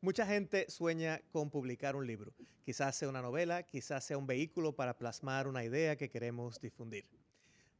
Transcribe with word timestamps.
Mucha 0.00 0.24
gente 0.24 0.70
sueña 0.70 1.20
con 1.32 1.50
publicar 1.50 1.96
un 1.96 2.06
libro. 2.06 2.32
Quizás 2.64 2.94
sea 2.94 3.08
una 3.08 3.20
novela, 3.20 3.64
quizás 3.64 4.04
sea 4.04 4.16
un 4.16 4.28
vehículo 4.28 4.72
para 4.76 4.96
plasmar 4.96 5.48
una 5.48 5.64
idea 5.64 5.96
que 5.96 6.08
queremos 6.08 6.60
difundir. 6.60 7.04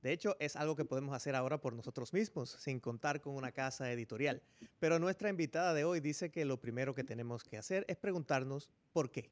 De 0.02 0.12
hecho, 0.12 0.36
es 0.40 0.56
algo 0.56 0.74
que 0.74 0.84
podemos 0.84 1.14
hacer 1.14 1.36
ahora 1.36 1.60
por 1.60 1.74
nosotros 1.74 2.12
mismos, 2.12 2.50
sin 2.58 2.80
contar 2.80 3.20
con 3.20 3.36
una 3.36 3.52
casa 3.52 3.92
editorial. 3.92 4.42
Pero 4.80 4.98
nuestra 4.98 5.28
invitada 5.28 5.74
de 5.74 5.84
hoy 5.84 6.00
dice 6.00 6.30
que 6.30 6.44
lo 6.44 6.60
primero 6.60 6.92
que 6.92 7.04
tenemos 7.04 7.44
que 7.44 7.56
hacer 7.56 7.84
es 7.86 7.96
preguntarnos 7.96 8.68
por 8.92 9.12
qué. 9.12 9.30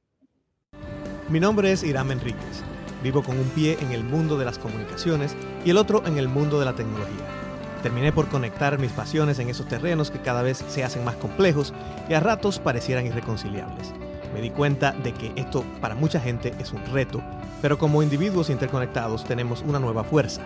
Mi 1.28 1.40
nombre 1.40 1.72
es 1.72 1.82
Irán 1.82 2.12
Enríquez. 2.12 2.62
Vivo 3.02 3.24
con 3.24 3.36
un 3.36 3.48
pie 3.50 3.76
en 3.80 3.90
el 3.90 4.04
mundo 4.04 4.38
de 4.38 4.44
las 4.44 4.58
comunicaciones 4.58 5.34
y 5.64 5.70
el 5.70 5.76
otro 5.76 6.06
en 6.06 6.18
el 6.18 6.28
mundo 6.28 6.60
de 6.60 6.66
la 6.66 6.76
tecnología. 6.76 7.45
Terminé 7.82 8.12
por 8.12 8.29
conectar 8.29 8.79
mis 8.79 8.92
pasiones 8.92 9.38
en 9.38 9.48
esos 9.48 9.68
terrenos 9.68 10.11
que 10.11 10.20
cada 10.20 10.42
vez 10.42 10.64
se 10.68 10.84
hacen 10.84 11.04
más 11.04 11.16
complejos 11.16 11.72
y 12.09 12.14
a 12.14 12.20
ratos 12.20 12.59
parecieran 12.59 13.06
irreconciliables. 13.06 13.92
Me 14.34 14.41
di 14.41 14.50
cuenta 14.50 14.92
de 14.92 15.12
que 15.12 15.33
esto 15.37 15.64
para 15.80 15.95
mucha 15.95 16.20
gente 16.20 16.52
es 16.59 16.73
un 16.73 16.84
reto, 16.86 17.23
pero 17.62 17.78
como 17.78 18.02
individuos 18.02 18.50
interconectados 18.50 19.24
tenemos 19.24 19.62
una 19.62 19.78
nueva 19.78 20.05
fuerza. 20.05 20.42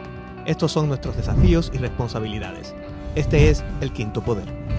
Estos 0.46 0.72
son 0.72 0.88
nuestros 0.88 1.16
desafíos 1.16 1.70
y 1.74 1.78
responsabilidades. 1.78 2.74
Este 3.14 3.50
es 3.50 3.64
el 3.80 3.92
quinto 3.92 4.22
poder. 4.22 4.69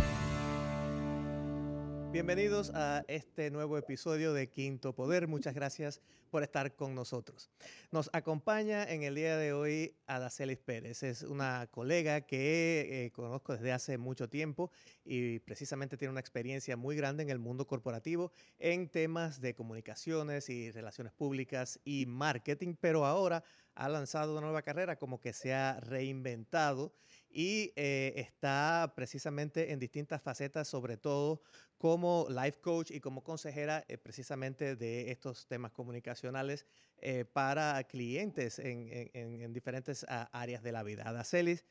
Bienvenidos 2.22 2.70
a 2.76 3.04
este 3.08 3.50
nuevo 3.50 3.80
episodio 3.80 4.32
de 4.32 4.48
Quinto 4.48 4.94
Poder. 4.94 5.28
Muchas 5.28 5.56
gracias 5.56 6.02
por 6.30 6.44
estar 6.44 6.76
con 6.76 6.94
nosotros. 6.94 7.50
Nos 7.90 8.12
acompaña 8.14 8.84
en 8.84 9.02
el 9.02 9.16
día 9.16 9.38
de 9.38 9.54
hoy 9.54 9.96
Adacelis 10.06 10.60
Pérez. 10.60 11.02
Es 11.02 11.24
una 11.24 11.66
colega 11.72 12.22
que 12.22 13.06
eh, 13.06 13.12
conozco 13.12 13.54
desde 13.54 13.72
hace 13.72 13.98
mucho 13.98 14.30
tiempo 14.30 14.70
y 15.04 15.40
precisamente 15.40 15.98
tiene 15.98 16.12
una 16.12 16.20
experiencia 16.20 16.78
muy 16.78 16.96
grande 16.96 17.24
en 17.24 17.32
el 17.32 17.40
mundo 17.40 17.66
corporativo 17.66 18.32
en 18.60 18.88
temas 18.88 19.42
de 19.42 19.56
comunicaciones 19.56 20.48
y 20.50 20.70
relaciones 20.70 21.14
públicas 21.14 21.80
y 21.84 22.06
marketing, 22.06 22.76
pero 22.80 23.08
ahora 23.08 23.44
ha 23.74 23.90
lanzado 23.90 24.34
una 24.34 24.42
nueva 24.42 24.62
carrera 24.62 24.96
como 24.98 25.20
que 25.20 25.34
se 25.34 25.56
ha 25.56 25.80
reinventado 25.80 26.94
y 27.34 27.72
eh, 27.76 28.14
está 28.16 28.94
precisamente 28.96 29.72
en 29.72 29.80
distintas 29.80 30.22
facetas, 30.22 30.68
sobre 30.68 30.98
todo 30.98 31.42
como 31.78 32.28
life 32.30 32.60
coach 32.62 32.92
y 32.92 33.00
como 33.00 33.24
consejera 33.24 33.84
eh, 33.88 33.98
precisamente 33.98 34.76
de 34.76 35.12
estos 35.12 35.48
temas 35.48 35.72
comunicacionales 35.72 36.66
eh, 36.98 37.26
para 37.26 37.84
clientes 37.86 38.60
en, 38.60 39.54
diferentes 39.54 40.06
ah, 40.10 40.30
áreas 40.32 40.62
de 40.62 40.72
la 40.72 40.84
vida. 40.84 41.08
Adacelis, 41.08 41.66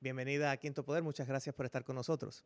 bienvenida 0.00 0.50
a 0.50 0.56
Quinto 0.56 0.84
Poder, 0.84 1.02
muchas 1.02 1.28
gracias 1.28 1.54
por 1.54 1.66
estar 1.66 1.84
con 1.84 1.96
nosotros. 1.96 2.44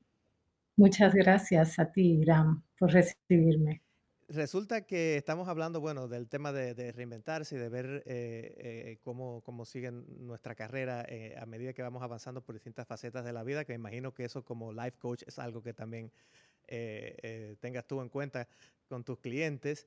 Muchas 0.76 1.14
gracias 1.14 1.78
a 1.78 1.92
ti, 1.92 2.20
Irán, 2.20 2.64
por 2.76 2.92
recibirme. 2.92 3.82
Resulta 4.28 4.86
que 4.86 5.16
estamos 5.16 5.48
hablando, 5.48 5.80
bueno, 5.80 6.08
del 6.08 6.28
tema 6.28 6.50
de, 6.50 6.92
reinventarse 6.92 7.56
y 7.56 7.58
de 7.58 7.68
ver 7.68 8.02
eh, 8.06 8.54
eh, 8.56 8.98
cómo, 9.02 9.42
cómo 9.42 9.66
sigue 9.66 9.90
nuestra 9.90 10.54
carrera 10.54 11.04
eh, 11.08 11.36
a 11.38 11.44
medida 11.44 11.74
que 11.74 11.82
vamos 11.82 12.02
avanzando 12.02 12.42
por 12.42 12.54
distintas 12.54 12.86
facetas 12.86 13.24
de 13.24 13.34
la 13.34 13.42
vida, 13.42 13.66
que 13.66 13.74
imagino 13.74 14.14
que 14.14 14.24
eso 14.24 14.42
como 14.42 14.72
life 14.72 14.98
coach 14.98 15.24
es 15.26 15.38
algo 15.38 15.62
que 15.62 15.74
también 15.74 16.10
tengas 17.60 17.86
tú 17.86 18.00
en 18.00 18.08
cuenta 18.08 18.48
con 18.88 19.04
tus 19.04 19.18
clientes. 19.18 19.86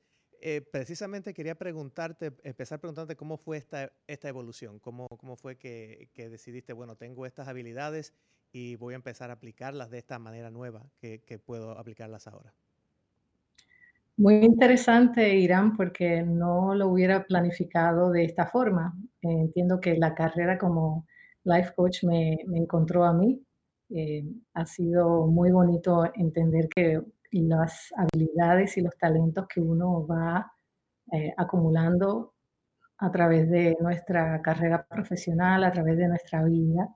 precisamente 0.72 1.34
quería 1.34 1.56
preguntarte, 1.56 2.34
empezar 2.44 2.80
preguntándote 2.80 3.16
cómo 3.16 3.38
fue 3.38 3.58
esta, 3.58 3.92
esta 4.06 4.30
evolución, 4.30 4.78
cómo, 4.78 5.08
cómo 5.08 5.36
fue 5.36 5.58
que, 5.58 6.12
decidiste, 6.16 6.74
bueno, 6.74 6.96
tengo 6.96 7.26
estas 7.26 7.48
habilidades 7.48 8.14
y 8.52 8.76
voy 8.76 8.94
a 8.94 8.98
empezar 8.98 9.32
a 9.32 9.34
aplicarlas 9.34 9.90
de 9.90 9.98
esta 9.98 10.20
manera 10.20 10.52
nueva 10.52 10.88
que 11.00 11.42
puedo 11.44 11.72
aplicarlas 11.72 12.28
ahora. 12.28 12.54
Muy 14.18 14.44
interesante, 14.46 15.36
Irán, 15.38 15.78
porque 15.78 16.24
no 16.24 16.74
lo 16.74 16.88
hubiera 16.90 17.24
planificado 17.26 18.12
de 18.12 18.26
esta 18.26 18.48
forma. 18.48 18.96
Eh, 19.22 19.30
entiendo 19.30 19.80
que 19.80 19.96
la 19.96 20.16
carrera 20.16 20.58
como 20.58 21.06
life 21.44 21.72
coach 21.76 22.04
me, 22.04 22.40
encontró 22.56 23.04
a 23.06 23.14
mí. 23.14 23.40
Eh, 23.90 24.24
ha 24.56 24.66
sido 24.66 25.28
muy 25.28 25.52
bonito 25.52 26.12
entender 26.16 26.68
que 26.70 27.00
las 27.32 27.94
habilidades 27.96 28.78
y 28.78 28.82
los 28.82 28.98
talentos 28.98 29.48
que 29.48 29.62
uno 29.62 30.08
va 30.08 30.52
eh, 31.14 31.34
acumulando 31.38 32.34
a 32.98 33.12
través 33.12 33.50
de 33.50 33.78
nuestra 33.82 34.42
carrera 34.42 34.88
profesional, 34.88 35.64
a 35.64 35.72
través 35.72 35.98
de 35.98 36.08
nuestra 36.08 36.44
vida, 36.44 36.90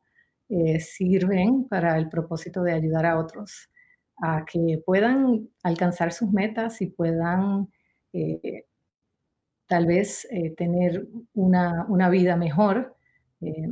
sirven 0.79 1.67
para 1.69 1.97
el 1.97 2.09
propósito 2.09 2.63
de 2.63 2.73
ayudar 2.73 3.05
a 3.05 3.19
otros 3.19 3.70
a 4.17 4.45
que 4.45 4.81
puedan 4.85 5.49
alcanzar 5.63 6.13
sus 6.13 6.31
metas 6.31 6.81
y 6.81 6.87
puedan 6.87 7.71
eh, 8.13 8.65
tal 9.67 9.85
vez 9.85 10.27
eh, 10.29 10.53
tener 10.55 11.07
una, 11.33 11.85
una, 11.87 12.09
vida 12.09 12.35
mejor 12.35 12.95
eh, 13.39 13.69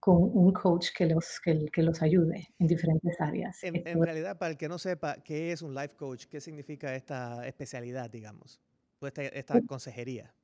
con 0.00 0.16
un 0.22 0.52
coach 0.52 0.88
que 0.96 1.06
los, 1.06 1.40
que, 1.40 1.82
los 1.82 2.02
ayude 2.02 2.48
en 2.58 2.66
diferentes 2.66 3.20
áreas. 3.20 3.62
En, 3.62 4.02
realidad, 4.02 4.38
para 4.38 4.52
el 4.52 4.56
que 4.56 4.68
no 4.68 4.78
sepa 4.78 5.16
qué 5.22 5.52
es 5.52 5.62
un 5.62 5.74
life 5.74 5.94
coach, 5.96 6.24
¿qué 6.26 6.40
significa 6.40 6.94
esta 6.94 7.46
especialidad, 7.46 8.10
digamos, 8.10 8.60
esta, 9.02 9.22
esta 9.22 9.60
consejería? 9.62 10.34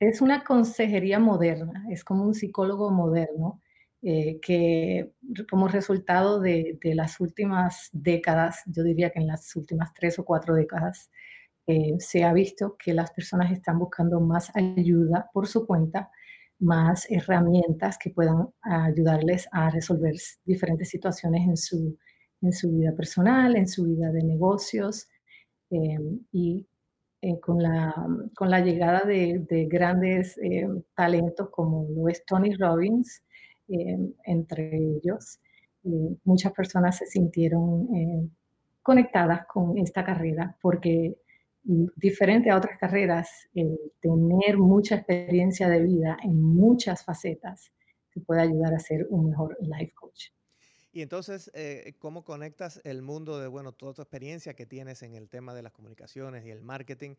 Es 0.00 0.20
una 0.20 0.44
consejería 0.44 1.18
moderna, 1.18 1.86
es 1.90 2.04
como 2.04 2.24
un 2.24 2.34
psicólogo 2.34 2.90
moderno 2.90 3.60
eh, 4.06 4.38
que 4.42 5.12
como 5.50 5.66
resultado 5.66 6.38
de, 6.38 6.78
las 6.94 7.20
últimas 7.20 7.88
décadas, 7.92 8.62
yo 8.66 8.82
diría 8.82 9.08
que 9.08 9.20
en 9.20 9.26
las 9.26 9.56
últimas 9.56 9.94
tres 9.94 10.18
o 10.18 10.26
cuatro 10.26 10.54
décadas, 10.54 11.10
eh, 11.66 11.94
se 11.98 12.22
ha 12.24 12.34
visto 12.34 12.76
que 12.78 12.92
las 12.92 13.12
personas 13.12 13.50
están 13.50 13.78
buscando 13.78 14.20
más 14.20 14.54
ayuda 14.54 15.30
por 15.32 15.46
su 15.46 15.66
cuenta, 15.66 16.10
más 16.58 17.10
herramientas 17.10 17.96
que 17.96 18.10
puedan 18.10 18.48
ayudarles 18.62 19.48
a 19.52 19.70
resolver 19.70 20.14
diferentes 20.44 20.90
situaciones 20.90 21.48
en 21.48 21.56
su, 21.56 21.98
en 22.42 22.52
su 22.52 22.72
vida 22.72 22.92
personal, 22.94 23.56
en 23.56 23.68
su 23.68 23.84
vida 23.84 24.10
de 24.12 24.22
negocios. 24.22 25.08
Eh, 25.70 25.98
y 26.30 26.66
con, 27.40 27.62
la, 27.62 27.94
con 28.36 28.50
la 28.50 28.60
llegada 28.60 29.00
de, 29.00 29.46
de 29.48 29.64
grandes 29.64 30.38
talentos 30.94 31.48
como 31.50 31.86
lo 31.88 32.08
es 32.10 32.22
Tony 32.26 32.54
Robbins, 32.54 33.22
entre 33.68 34.76
ellos. 34.76 35.40
muchas 36.24 36.52
personas 36.52 36.98
se 36.98 37.06
sintieron 37.06 37.94
eh, 37.94 38.28
conectadas 38.82 39.46
con 39.46 39.78
esta 39.78 40.04
carrera 40.04 40.56
porque 40.60 41.16
diferente 41.62 42.50
a 42.50 42.58
otras 42.58 42.78
carreras, 42.78 43.48
tener 44.00 44.58
mucha 44.58 44.96
experiencia 44.96 45.68
de 45.68 45.80
vida 45.80 46.18
en 46.22 46.42
muchas 46.42 47.04
facetas 47.04 47.72
te 48.14 48.20
puede 48.20 48.42
ayudar 48.42 48.72
a 48.72 48.78
ser 48.78 49.06
un 49.10 49.30
mejor 49.30 49.56
life 49.60 49.92
coach. 49.94 50.28
Y 50.92 51.02
entonces, 51.02 51.50
eh, 51.54 51.94
¿cómo 51.98 52.22
conectas 52.22 52.80
el 52.84 53.02
mundo 53.02 53.40
de, 53.40 53.48
bueno, 53.48 53.72
toda 53.72 53.94
tu 53.94 54.02
experiencia 54.02 54.54
que 54.54 54.64
tienes 54.64 55.02
en 55.02 55.16
el 55.16 55.28
tema 55.28 55.52
de 55.52 55.62
las 55.62 55.72
comunicaciones 55.72 56.46
y 56.46 56.50
el 56.50 56.62
marketing 56.62 57.16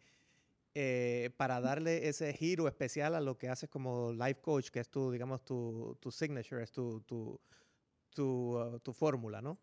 eh, 0.78 1.30
para 1.38 1.62
darle 1.62 2.10
ese 2.10 2.34
giro 2.34 2.68
especial 2.68 3.16
a 3.16 3.22
lo 3.22 3.38
que 3.38 3.48
haces 3.48 3.70
como 3.70 4.12
life 4.12 4.42
coach, 4.42 4.70
que 4.70 4.82
es 4.82 4.90
tu, 4.90 5.10
digamos, 5.10 5.46
tu, 5.46 5.98
tu 6.02 6.12
signature, 6.12 6.62
es 6.62 6.72
tu, 6.74 7.00
tu, 7.02 7.40
tu, 8.14 8.94
fórmula, 8.94 9.42
¿no? 9.42 9.58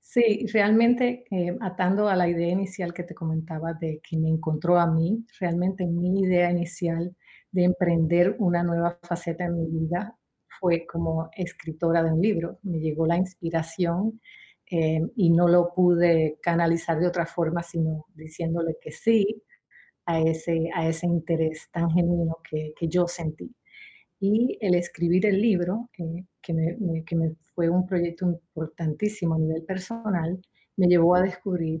Sí, 0.00 0.44
realmente 0.52 1.24
eh, 1.30 1.56
atando 1.60 2.08
a 2.08 2.16
la 2.16 2.28
idea 2.28 2.48
inicial 2.48 2.92
que 2.92 3.04
te 3.04 3.14
comentaba 3.14 3.72
de 3.74 4.00
que 4.02 4.16
me 4.16 4.28
encontró 4.28 4.80
a 4.80 4.86
mí, 4.86 5.24
realmente 5.38 5.86
mi 5.86 6.20
idea 6.20 6.50
inicial 6.50 7.16
de 7.52 7.64
emprender 7.64 8.34
una 8.40 8.64
nueva 8.64 8.98
faceta 9.02 9.44
en 9.44 9.56
mi 9.56 9.66
vida 9.66 10.16
fue 10.60 10.86
como 10.86 11.30
escritora 11.36 12.02
de 12.02 12.12
un 12.12 12.20
libro. 12.20 12.58
Me 12.62 12.80
llegó 12.80 13.06
la 13.06 13.16
inspiración 13.16 14.20
eh, 14.68 15.00
y 15.14 15.30
no 15.30 15.46
lo 15.46 15.72
pude 15.72 16.38
canalizar 16.42 16.98
de 16.98 17.06
otra 17.06 17.26
forma, 17.26 17.62
sino 17.62 18.06
diciéndole 18.14 18.76
que 18.80 18.90
sí, 18.90 19.44
a 20.06 20.20
ese, 20.20 20.70
a 20.74 20.88
ese 20.88 21.06
interés 21.06 21.68
tan 21.72 21.90
genuino 21.90 22.38
que, 22.48 22.72
que 22.78 22.88
yo 22.88 23.06
sentí. 23.06 23.54
Y 24.20 24.56
el 24.60 24.74
escribir 24.74 25.26
el 25.26 25.40
libro, 25.40 25.90
eh, 25.98 26.24
que, 26.42 26.54
que, 27.06 27.16
me, 27.16 27.34
fue 27.54 27.68
un 27.68 27.86
proyecto 27.86 28.26
importantísimo 28.26 29.34
a 29.34 29.38
nivel 29.38 29.64
personal, 29.64 30.40
me 30.76 30.86
llevó 30.86 31.16
a 31.16 31.22
descubrir 31.22 31.80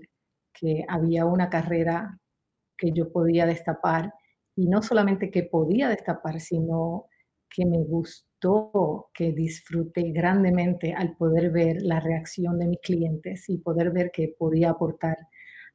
que 0.52 0.84
había 0.88 1.26
una 1.26 1.48
carrera 1.48 2.18
que 2.76 2.92
yo 2.92 3.10
podía 3.10 3.46
destapar 3.46 4.12
y 4.54 4.68
no 4.68 4.82
solamente 4.82 5.30
que 5.30 5.44
podía 5.44 5.88
destapar, 5.88 6.40
sino 6.40 7.06
que 7.48 7.64
me 7.64 7.78
gustó, 7.84 9.10
que 9.14 9.32
disfruté 9.32 10.12
grandemente 10.12 10.92
al 10.92 11.16
poder 11.16 11.50
ver 11.50 11.82
la 11.82 12.00
reacción 12.00 12.58
de 12.58 12.68
mis 12.68 12.80
clientes 12.80 13.48
y 13.48 13.58
poder 13.58 13.90
ver 13.92 14.10
que 14.12 14.34
podía 14.38 14.70
aportar 14.70 15.16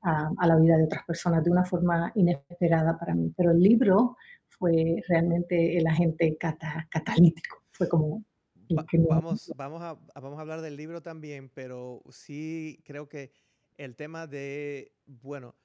a, 0.01 0.47
la 0.47 0.55
vida 0.57 0.77
de 0.77 0.85
otras 0.85 1.05
personas 1.05 1.43
de 1.43 1.51
una 1.51 1.63
forma 1.63 2.11
inesperada 2.15 2.97
para 2.97 3.13
mí. 3.13 3.33
Pero 3.35 3.51
el 3.51 3.59
libro 3.59 4.17
fue 4.47 5.01
realmente 5.07 5.77
el 5.77 5.87
agente 5.87 6.37
catalítico, 6.37 7.63
fue 7.71 7.87
como... 7.87 8.23
vamos, 9.09 9.51
vamos, 9.55 9.81
a, 9.81 9.97
vamos 10.19 10.37
a 10.37 10.41
hablar 10.41 10.61
del 10.61 10.77
libro 10.77 11.01
también, 11.01 11.49
pero 11.53 12.01
sí 12.09 12.81
creo 12.85 13.09
que 13.09 13.31
el 13.77 13.95
tema 13.95 14.27
de, 14.27 14.93
bueno, 15.05 15.55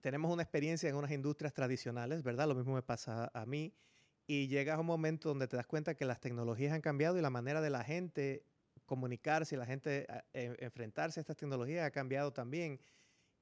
tenemos 0.00 0.32
una 0.32 0.42
experiencia 0.42 0.88
en 0.88 0.96
unas 0.96 1.12
industrias 1.12 1.54
tradicionales, 1.54 2.22
¿verdad? 2.22 2.48
Lo 2.48 2.54
mismo 2.54 2.74
me 2.74 2.82
pasa 2.82 3.30
a 3.32 3.46
mí. 3.46 3.72
Y 4.26 4.48
llegas 4.48 4.76
a 4.76 4.80
un 4.80 4.86
momento 4.86 5.28
donde 5.28 5.48
te 5.48 5.56
das 5.56 5.66
cuenta 5.66 5.94
que 5.94 6.04
las 6.04 6.20
tecnologías 6.20 6.72
han 6.72 6.80
cambiado 6.80 7.18
y 7.18 7.22
la 7.22 7.30
manera 7.30 7.60
de 7.60 7.70
la 7.70 7.84
gente 7.84 8.44
comunicarse 8.84 9.54
y 9.54 9.58
la 9.58 9.66
gente 9.66 10.06
eh, 10.32 10.56
enfrentarse 10.58 11.20
a 11.20 11.22
estas 11.22 11.36
tecnologías 11.36 11.86
ha 11.86 11.90
cambiado 11.90 12.32
también. 12.32 12.80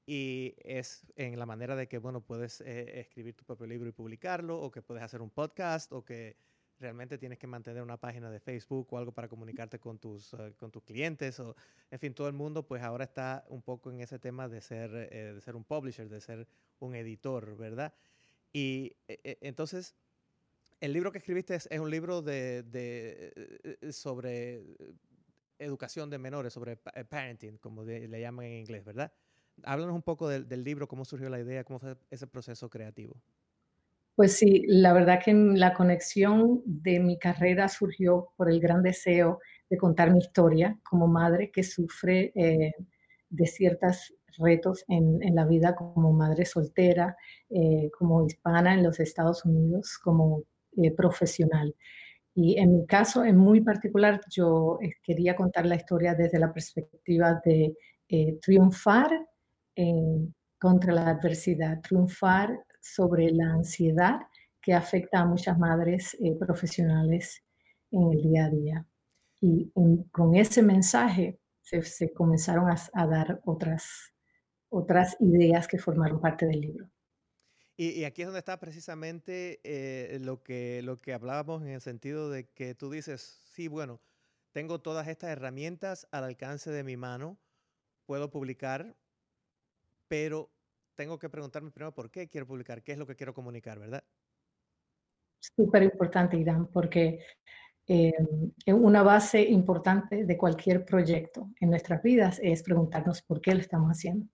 Y 0.05 0.55
es 0.57 1.05
en 1.15 1.37
la 1.37 1.45
manera 1.45 1.75
de 1.75 1.87
que, 1.87 1.97
bueno, 1.97 2.21
puedes 2.21 2.61
eh, 2.61 2.99
escribir 2.99 3.35
tu 3.35 3.45
propio 3.45 3.67
libro 3.67 3.87
y 3.87 3.91
publicarlo, 3.91 4.59
o 4.59 4.71
que 4.71 4.81
puedes 4.81 5.03
hacer 5.03 5.21
un 5.21 5.29
podcast, 5.29 5.91
o 5.93 6.03
que 6.03 6.35
realmente 6.79 7.17
tienes 7.17 7.37
que 7.37 7.45
mantener 7.45 7.83
una 7.83 7.97
página 7.97 8.31
de 8.31 8.39
Facebook 8.39 8.87
o 8.91 8.97
algo 8.97 9.11
para 9.11 9.27
comunicarte 9.27 9.79
con 9.79 9.99
tus, 9.99 10.33
eh, 10.33 10.53
con 10.57 10.71
tus 10.71 10.83
clientes, 10.83 11.39
o 11.39 11.55
en 11.91 11.99
fin, 11.99 12.13
todo 12.13 12.27
el 12.27 12.33
mundo 12.33 12.65
pues 12.65 12.81
ahora 12.81 13.03
está 13.03 13.45
un 13.49 13.61
poco 13.61 13.91
en 13.91 14.01
ese 14.01 14.17
tema 14.17 14.49
de 14.49 14.61
ser, 14.61 14.91
de 14.91 15.39
ser 15.41 15.55
un 15.55 15.63
publisher, 15.63 16.09
de 16.09 16.21
ser 16.21 16.47
un 16.79 16.95
editor, 16.95 17.55
¿verdad? 17.55 17.93
Y 18.51 18.95
entonces, 19.07 19.95
el 20.79 20.93
libro 20.93 21.11
que 21.11 21.19
escribiste 21.19 21.53
es, 21.53 21.69
un 21.79 21.91
libro 21.91 22.23
de, 22.23 22.63
de, 22.63 23.91
sobre 23.93 24.63
educación 25.61 26.09
de 26.09 26.17
menores, 26.17 26.53
sobre 26.53 26.79
eh, 26.93 27.05
parenting, 27.05 27.57
como 27.57 27.83
le 27.83 28.19
llaman 28.19 28.45
en 28.45 28.53
inglés, 28.53 28.83
¿verdad? 28.83 29.11
Háblanos 29.63 29.95
un 29.95 30.01
poco 30.01 30.27
del, 30.27 30.63
libro, 30.63 30.87
cómo 30.87 31.05
surgió 31.05 31.29
la 31.29 31.39
idea, 31.39 31.63
cómo 31.63 31.79
fue 31.79 31.95
ese 32.09 32.27
proceso 32.27 32.69
creativo. 32.69 33.21
Pues 34.15 34.33
sí, 34.33 34.63
la 34.67 34.93
verdad 34.93 35.19
que 35.23 35.33
la 35.33 35.73
conexión 35.73 36.61
de 36.65 36.99
mi 36.99 37.17
carrera 37.17 37.69
surgió 37.69 38.29
por 38.35 38.49
el 38.49 38.59
gran 38.59 38.83
deseo 38.83 39.39
de 39.69 39.77
contar 39.77 40.11
mi 40.11 40.19
historia 40.19 40.77
como 40.83 41.07
madre 41.07 41.51
que 41.51 41.63
sufre 41.63 42.31
eh, 42.35 42.73
de 43.29 43.45
ciertos 43.45 44.13
retos 44.37 44.83
en, 44.87 45.19
la 45.33 45.45
vida 45.45 45.75
como 45.75 46.11
madre 46.11 46.45
soltera, 46.45 47.15
eh, 47.49 47.89
como 47.97 48.25
hispana 48.25 48.73
en 48.73 48.83
los 48.83 48.99
Estados 48.99 49.45
Unidos, 49.45 49.97
como 50.03 50.43
profesional. 50.95 51.75
Y 52.33 52.57
en 52.59 52.73
mi 52.77 52.85
caso, 52.85 53.25
en 53.25 53.37
muy 53.37 53.61
particular, 53.61 54.21
yo 54.29 54.77
eh, 54.81 54.93
quería 55.03 55.35
contar 55.35 55.65
la 55.65 55.75
historia 55.75 56.15
desde 56.15 56.39
la 56.39 56.53
perspectiva 56.53 57.41
de 57.43 57.75
eh, 58.07 58.39
triunfar 58.41 59.09
eh, 59.81 60.27
contra 60.59 60.93
la 60.93 61.09
adversidad, 61.09 61.81
triunfar 61.81 62.59
sobre 62.81 63.31
la 63.31 63.53
ansiedad 63.53 64.19
que 64.61 64.73
afecta 64.73 65.19
a 65.19 65.25
muchas 65.25 65.57
madres 65.57 66.15
profesionales 66.39 67.43
en 67.91 68.11
el 68.11 68.21
día 68.21 68.45
a 68.45 68.49
día. 68.49 68.85
Y 69.39 69.71
con 70.11 70.35
ese 70.35 70.61
mensaje 70.61 71.39
se, 71.61 72.13
comenzaron 72.13 72.69
a, 72.69 72.75
a, 72.93 73.07
dar 73.07 73.41
otras, 73.45 74.13
otras 74.69 75.17
ideas 75.19 75.67
que 75.67 75.79
formaron 75.79 76.21
parte 76.21 76.45
del 76.45 76.61
libro. 76.61 76.89
Y, 77.77 78.03
aquí 78.03 78.21
es 78.21 78.27
donde 78.27 78.39
está 78.39 78.59
precisamente 78.59 79.59
eh, 79.63 80.19
lo, 80.19 80.43
que, 80.43 80.81
lo 80.83 80.97
que 80.97 81.13
hablábamos 81.13 81.63
en 81.63 81.69
el 81.69 81.81
sentido 81.81 82.29
de 82.29 82.47
que 82.49 82.75
tú 82.75 82.91
dices, 82.91 83.41
sí, 83.45 83.67
bueno, 83.67 83.99
tengo 84.51 84.79
todas 84.79 85.07
estas 85.07 85.31
herramientas 85.31 86.07
al 86.11 86.25
alcance 86.25 86.69
de 86.69 86.83
mi 86.83 86.95
mano, 86.95 87.39
puedo 88.05 88.29
publicar, 88.29 88.95
pero 90.11 90.51
tengo 90.97 91.17
que 91.17 91.29
preguntarme 91.29 91.71
primero 91.71 91.93
por 91.93 92.11
qué 92.11 92.27
quiero 92.27 92.45
publicar, 92.45 92.83
qué 92.83 92.91
es 92.91 92.97
lo 92.97 93.07
que 93.07 93.15
quiero 93.15 93.33
comunicar, 93.33 93.79
¿verdad? 93.79 94.03
Súper 95.39 95.83
importante, 95.83 96.35
Irán, 96.35 96.67
porque 96.67 97.23
eh, 97.87 98.11
una 98.67 99.03
base 99.03 99.41
importante 99.41 100.25
de 100.25 100.37
cualquier 100.37 100.83
proyecto 100.83 101.51
en 101.61 101.69
nuestras 101.69 102.03
vidas 102.03 102.41
es 102.43 102.61
preguntarnos 102.61 103.21
por 103.21 103.39
qué 103.39 103.55
lo 103.55 103.61
estamos 103.61 103.89
haciendo. 103.89 104.27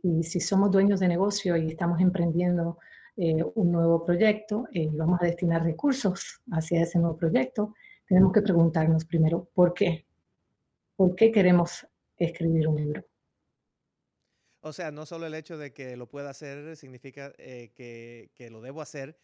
Y 0.00 0.22
si 0.22 0.38
somos 0.38 0.70
dueños 0.70 1.00
de 1.00 1.08
negocio 1.08 1.56
y 1.56 1.66
estamos 1.66 2.00
emprendiendo 2.00 2.78
eh, 3.16 3.42
un 3.56 3.72
nuevo 3.72 4.04
proyecto 4.04 4.68
eh, 4.72 4.82
y 4.82 4.96
vamos 4.96 5.20
a 5.20 5.26
destinar 5.26 5.64
recursos 5.64 6.40
hacia 6.52 6.82
ese 6.82 7.00
nuevo 7.00 7.16
proyecto, 7.16 7.74
tenemos 8.06 8.32
que 8.32 8.42
preguntarnos 8.42 9.04
primero, 9.04 9.48
¿por 9.52 9.74
qué? 9.74 10.06
¿Por 10.94 11.16
qué 11.16 11.32
queremos 11.32 11.84
escribir 12.16 12.68
un 12.68 12.76
libro? 12.76 13.04
O 14.66 14.72
sea, 14.72 14.90
no 14.90 15.06
solo 15.06 15.26
el 15.26 15.34
hecho 15.34 15.58
de 15.58 15.72
que 15.72 15.96
lo 15.96 16.08
pueda 16.08 16.30
hacer 16.30 16.76
significa 16.76 17.32
eh, 17.38 17.70
que, 17.74 18.30
que, 18.34 18.50
lo 18.50 18.60
debo 18.60 18.80
hacer 18.80 19.16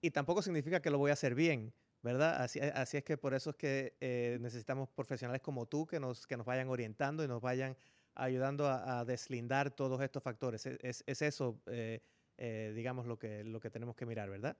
y 0.00 0.10
tampoco 0.10 0.42
significa 0.42 0.80
que 0.80 0.90
lo 0.90 0.98
voy 0.98 1.10
a 1.10 1.14
hacer 1.14 1.34
bien, 1.34 1.72
¿verdad? 2.02 2.42
Así, 2.42 2.60
así 2.60 2.96
es 2.96 3.04
que 3.04 3.16
por 3.16 3.34
eso 3.34 3.50
es 3.50 3.56
que 3.56 4.38
necesitamos 4.40 4.88
profesionales 4.90 5.42
como 5.42 5.66
tú 5.66 5.86
que 5.86 5.98
nos, 5.98 6.26
que 6.26 6.36
nos 6.36 6.46
vayan 6.46 6.68
orientando 6.68 7.24
y 7.24 7.28
nos 7.28 7.40
vayan 7.40 7.76
ayudando 8.16 8.66
a, 8.66 9.04
deslindar 9.04 9.70
todos 9.70 10.00
estos 10.00 10.22
factores. 10.22 10.66
E, 10.66 10.78
es, 10.82 11.04
es 11.06 11.22
eso, 11.22 11.60
eh, 11.66 12.00
eh, 12.38 12.72
digamos, 12.74 13.06
lo 13.06 13.18
que, 13.18 13.44
lo 13.44 13.60
que 13.60 13.70
tenemos 13.70 13.94
que 13.94 14.06
mirar, 14.06 14.28
¿verdad? 14.30 14.56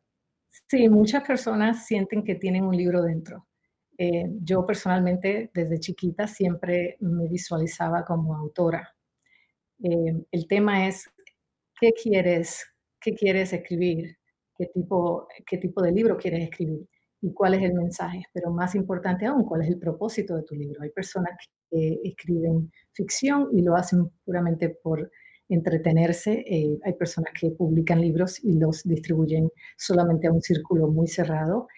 Sí, 0.68 0.88
muchas 0.88 1.26
personas 1.26 1.86
sienten 1.86 2.22
que 2.22 2.36
tienen 2.36 2.64
un 2.64 2.76
libro 2.76 3.02
dentro. 3.02 3.48
Eh, 3.98 4.26
yo 4.42 4.64
personalmente, 4.64 5.50
desde 5.52 5.80
chiquita, 5.80 6.26
siempre 6.26 6.96
me 7.00 7.26
visualizaba 7.28 8.04
como 8.04 8.36
autora. 8.36 8.95
El 9.78 10.48
tema 10.48 10.88
es, 10.88 11.08
¿qué 11.80 11.92
quieres, 11.92 12.64
qué 13.00 13.14
quieres 13.14 13.52
escribir? 13.52 14.16
¿Qué 14.56 14.66
tipo, 14.66 15.28
¿Qué 15.46 15.58
tipo 15.58 15.82
de 15.82 15.92
libro 15.92 16.16
quieres 16.16 16.44
escribir? 16.44 16.88
¿Y 17.20 17.32
cuál 17.32 17.54
es 17.54 17.62
el 17.62 17.74
mensaje? 17.74 18.24
Pero 18.32 18.50
más 18.50 18.74
importante 18.74 19.26
aún, 19.26 19.44
¿cuál 19.44 19.62
es 19.62 19.68
el 19.68 19.78
propósito 19.78 20.36
de 20.36 20.42
tu 20.44 20.54
libro? 20.54 20.82
Hay 20.82 20.90
personas 20.90 21.32
que 21.70 22.00
escriben 22.04 22.70
ficción 22.92 23.48
y 23.52 23.62
lo 23.62 23.74
hacen 23.76 24.10
puramente 24.24 24.70
por 24.82 25.10
entretenerse. 25.48 26.44
Eh, 26.46 26.78
hay 26.84 26.92
personas 26.94 27.32
que 27.38 27.50
publican 27.50 28.00
libros 28.00 28.42
y 28.42 28.58
los 28.58 28.82
distribuyen 28.84 29.50
solamente 29.76 30.26
a 30.26 30.32
un 30.32 30.42
círculo 30.42 30.88
muy 30.88 31.06
cerrado. 31.08 31.68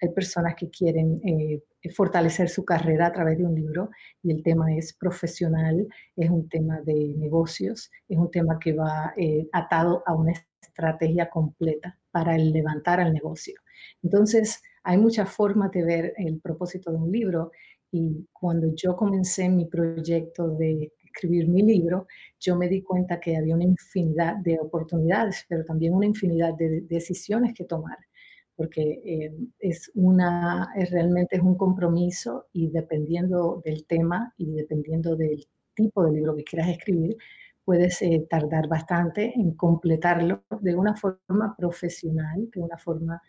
Hay 0.00 0.10
personas 0.10 0.54
que 0.56 0.70
quieren 0.70 1.20
eh, 1.24 1.62
fortalecer 1.90 2.48
su 2.48 2.64
carrera 2.64 3.06
a 3.06 3.12
través 3.12 3.38
de 3.38 3.44
un 3.44 3.54
libro 3.54 3.90
y 4.22 4.30
el 4.30 4.42
tema 4.42 4.74
es 4.74 4.94
profesional, 4.94 5.86
es 6.16 6.30
un 6.30 6.48
tema 6.48 6.80
de 6.80 7.14
negocios, 7.16 7.90
es 8.08 8.18
un 8.18 8.30
tema 8.30 8.58
que 8.58 8.72
va 8.72 9.12
eh, 9.16 9.48
atado 9.52 10.02
a 10.06 10.14
una 10.14 10.32
estrategia 10.62 11.28
completa 11.28 11.98
para 12.10 12.36
levantar 12.38 13.00
al 13.00 13.12
negocio. 13.12 13.54
Entonces, 14.02 14.62
hay 14.82 14.98
muchas 14.98 15.30
formas 15.30 15.70
de 15.72 15.84
ver 15.84 16.14
el 16.16 16.40
propósito 16.40 16.90
de 16.90 16.98
un 16.98 17.10
libro 17.10 17.50
y 17.90 18.26
cuando 18.32 18.74
yo 18.74 18.96
comencé 18.96 19.48
mi 19.48 19.66
proyecto 19.66 20.48
de 20.56 20.92
escribir 21.04 21.48
mi 21.48 21.62
libro, 21.62 22.06
yo 22.40 22.56
me 22.56 22.68
di 22.68 22.82
cuenta 22.82 23.20
que 23.20 23.36
había 23.36 23.54
una 23.54 23.64
infinidad 23.64 24.36
de 24.36 24.58
oportunidades, 24.60 25.44
pero 25.48 25.64
también 25.64 25.94
una 25.94 26.06
infinidad 26.06 26.54
de 26.54 26.80
decisiones 26.82 27.54
que 27.54 27.64
tomar, 27.64 27.98
porque 28.56 28.82
eh, 29.04 29.34
es 29.58 29.90
una, 29.94 30.70
es, 30.76 30.90
realmente 30.90 31.36
es 31.36 31.42
un 31.42 31.56
compromiso 31.56 32.46
y 32.52 32.70
dependiendo 32.70 33.62
del 33.64 33.84
tema 33.86 34.32
y 34.36 34.52
dependiendo 34.52 35.16
del 35.16 35.46
tipo 35.74 36.04
de 36.04 36.12
libro 36.12 36.36
que 36.36 36.44
quieras 36.44 36.68
escribir, 36.68 37.16
puedes 37.64 38.00
eh, 38.02 38.26
tardar 38.28 38.68
bastante 38.68 39.32
en 39.34 39.54
completarlo 39.54 40.44
de 40.60 40.74
una 40.74 40.94
forma 40.94 41.54
profesional, 41.56 42.48
de 42.54 42.60
una 42.60 42.78
forma 42.78 43.20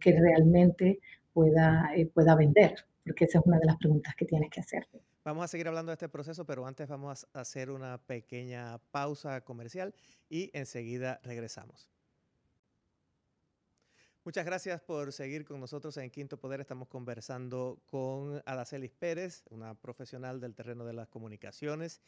que 0.00 0.12
realmente 0.12 1.00
pueda, 1.32 1.90
eh, 1.96 2.06
pueda 2.06 2.34
vender 2.34 2.74
porque 3.08 3.24
esa 3.24 3.38
es 3.38 3.46
una 3.46 3.58
de 3.58 3.66
las 3.66 3.76
preguntas 3.78 4.14
que 4.14 4.26
tienes 4.26 4.50
que 4.50 4.60
hacerte. 4.60 5.02
Vamos 5.24 5.44
a 5.44 5.48
seguir 5.48 5.66
hablando 5.66 5.90
de 5.90 5.94
este 5.94 6.08
proceso, 6.08 6.44
pero 6.44 6.66
antes 6.66 6.88
vamos 6.88 7.26
a 7.32 7.40
hacer 7.40 7.70
una 7.70 7.98
pequeña 7.98 8.78
pausa 8.90 9.40
comercial 9.40 9.94
y 10.28 10.50
enseguida 10.52 11.18
regresamos. 11.22 11.90
Muchas 14.24 14.44
gracias 14.44 14.80
por 14.82 15.12
seguir 15.12 15.44
con 15.44 15.60
nosotros 15.60 15.96
en 15.96 16.10
Quinto 16.10 16.38
Poder. 16.38 16.60
Estamos 16.60 16.88
conversando 16.88 17.80
con 17.86 18.42
Adacelis 18.44 18.90
Pérez, 18.90 19.44
una 19.48 19.74
profesional 19.74 20.40
del 20.40 20.54
terreno 20.54 20.84
de 20.84 20.92
las 20.92 21.08
comunicaciones 21.08 22.02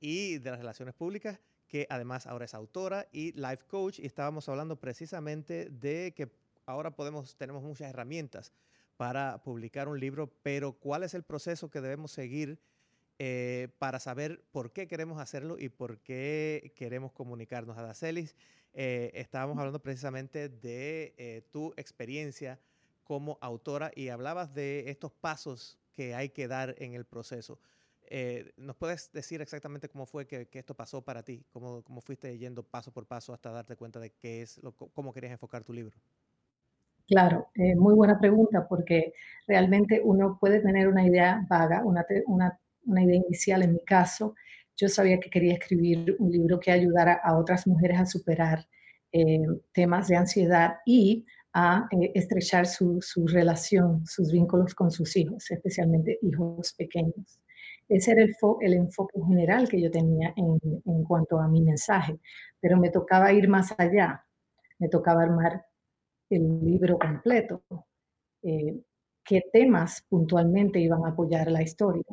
y 0.00 0.38
de 0.38 0.50
las 0.50 0.60
relaciones 0.60 0.94
públicas, 0.94 1.40
que 1.66 1.86
además 1.90 2.26
ahora 2.26 2.46
es 2.46 2.54
autora 2.54 3.08
y 3.12 3.32
life 3.32 3.64
coach. 3.66 3.98
Y 3.98 4.06
estábamos 4.06 4.48
hablando 4.48 4.80
precisamente 4.80 5.68
de 5.68 6.14
que 6.16 6.30
ahora 6.66 6.92
podemos, 6.92 7.36
tenemos 7.36 7.62
muchas 7.62 7.90
herramientas 7.90 8.52
para 8.96 9.42
publicar 9.42 9.88
un 9.88 10.00
libro, 10.00 10.32
pero 10.42 10.72
¿cuál 10.72 11.02
es 11.02 11.14
el 11.14 11.24
proceso 11.24 11.68
que 11.68 11.80
debemos 11.80 12.12
seguir 12.12 12.58
eh, 13.18 13.68
para 13.78 13.98
saber 13.98 14.44
por 14.52 14.72
qué 14.72 14.86
queremos 14.86 15.20
hacerlo 15.20 15.56
y 15.58 15.68
por 15.68 15.98
qué 15.98 16.72
queremos 16.76 17.12
comunicarnos? 17.12 17.76
a 17.76 17.82
Dacelis, 17.82 18.36
eh, 18.76 19.10
estábamos 19.14 19.58
hablando 19.58 19.82
precisamente 19.82 20.48
de 20.48 21.14
eh, 21.18 21.42
tu 21.50 21.72
experiencia 21.76 22.60
como 23.02 23.38
autora 23.40 23.90
y 23.96 24.10
hablabas 24.10 24.54
de 24.54 24.90
estos 24.90 25.10
pasos 25.10 25.78
que 25.92 26.14
hay 26.14 26.28
que 26.28 26.46
dar 26.46 26.76
en 26.78 26.94
el 26.94 27.04
proceso. 27.04 27.58
¿Nos 28.56 28.76
puedes 28.76 29.10
decir 29.10 29.40
exactamente 29.42 29.88
cómo 29.88 30.06
fue 30.06 30.28
que, 30.28 30.48
esto 30.52 30.74
pasó 30.74 31.02
para 31.02 31.24
ti? 31.24 31.44
¿Cómo, 31.50 31.82
¿Cómo, 31.82 32.00
fuiste 32.00 32.38
yendo 32.38 32.62
paso 32.62 32.92
por 32.92 33.04
paso 33.04 33.32
hasta 33.32 33.50
darte 33.50 33.74
cuenta 33.74 33.98
de 33.98 34.10
qué 34.10 34.42
es 34.42 34.62
lo, 34.62 34.70
cómo 34.72 35.12
querías 35.12 35.32
enfocar 35.32 35.64
tu 35.64 35.72
libro? 35.72 35.96
Claro, 37.06 37.50
eh, 37.54 37.76
muy 37.76 37.94
buena 37.94 38.18
pregunta 38.18 38.66
porque 38.66 39.14
realmente 39.46 40.00
uno 40.02 40.38
puede 40.40 40.60
tener 40.60 40.88
una 40.88 41.06
idea 41.06 41.46
vaga, 41.48 41.84
una, 41.84 42.04
una, 42.26 43.02
idea 43.02 43.16
inicial 43.16 43.62
en 43.62 43.74
mi 43.74 43.84
caso, 43.84 44.34
yo 44.76 44.88
sabía 44.88 45.18
que 45.20 45.30
quería 45.30 45.54
escribir 45.54 46.16
un 46.18 46.30
libro 46.30 46.60
que 46.60 46.70
ayudara 46.70 47.20
a 47.22 47.36
otras 47.38 47.66
mujeres 47.66 48.00
a 48.00 48.06
superar 48.06 48.66
eh, 49.12 49.46
temas 49.72 50.08
de 50.08 50.16
ansiedad 50.16 50.76
y 50.84 51.24
a 51.54 51.88
eh, 51.90 52.12
estrechar 52.14 52.66
su, 52.66 53.00
relación, 53.26 54.04
sus 54.06 54.30
vínculos 54.30 54.74
con 54.74 54.90
sus 54.90 55.16
hijos, 55.16 55.50
especialmente 55.50 56.18
hijos 56.22 56.74
pequeños. 56.74 57.40
Ese 57.88 58.12
era 58.12 58.22
el, 58.22 58.34
el 58.60 58.74
enfoque 58.74 59.18
general 59.26 59.68
que 59.68 59.80
yo 59.80 59.90
tenía 59.90 60.34
en, 60.36 60.58
en, 60.84 61.04
cuanto 61.04 61.38
a 61.38 61.48
mi 61.48 61.62
mensaje, 61.62 62.18
pero 62.60 62.76
me 62.76 62.90
tocaba 62.90 63.32
ir 63.32 63.48
más 63.48 63.74
allá, 63.78 64.24
me 64.78 64.88
tocaba 64.88 65.22
armar 65.22 65.64
el 66.30 66.60
libro 66.64 66.98
completo, 66.98 67.62
eh, 68.42 68.80
qué 69.24 69.42
temas 69.52 70.04
puntualmente 70.08 70.78
iban 70.80 71.04
a 71.04 71.10
apoyar 71.10 71.50
la 71.50 71.62
historia. 71.62 72.04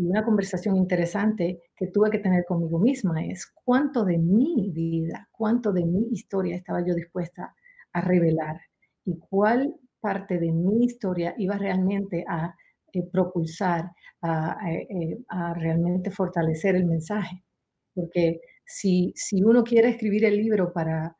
Y 0.00 0.06
una 0.06 0.24
conversación 0.24 0.76
interesante 0.76 1.60
que 1.76 1.88
tuve 1.88 2.10
que 2.10 2.20
tener 2.20 2.46
conmigo 2.46 2.78
misma 2.78 3.22
es 3.22 3.52
cuánto 3.52 4.02
de 4.02 4.16
mi 4.16 4.70
vida, 4.72 5.28
cuánto 5.30 5.72
de 5.72 5.84
mi 5.84 6.08
historia 6.10 6.56
estaba 6.56 6.82
yo 6.82 6.94
dispuesta 6.94 7.54
a 7.92 8.00
revelar 8.00 8.58
y 9.04 9.18
cuál 9.18 9.74
parte 10.00 10.38
de 10.38 10.52
mi 10.52 10.86
historia 10.86 11.34
iba 11.36 11.58
realmente 11.58 12.24
a 12.26 12.54
eh, 12.94 13.02
propulsar, 13.12 13.90
eh, 14.22 15.18
a, 15.28 15.52
realmente 15.52 16.10
fortalecer 16.10 16.76
el 16.76 16.86
mensaje. 16.86 17.44
Porque 17.92 18.40
si, 18.64 19.12
si 19.14 19.42
uno 19.42 19.62
quiere 19.62 19.90
escribir 19.90 20.24
el 20.24 20.38
libro 20.38 20.72
para, 20.72 21.14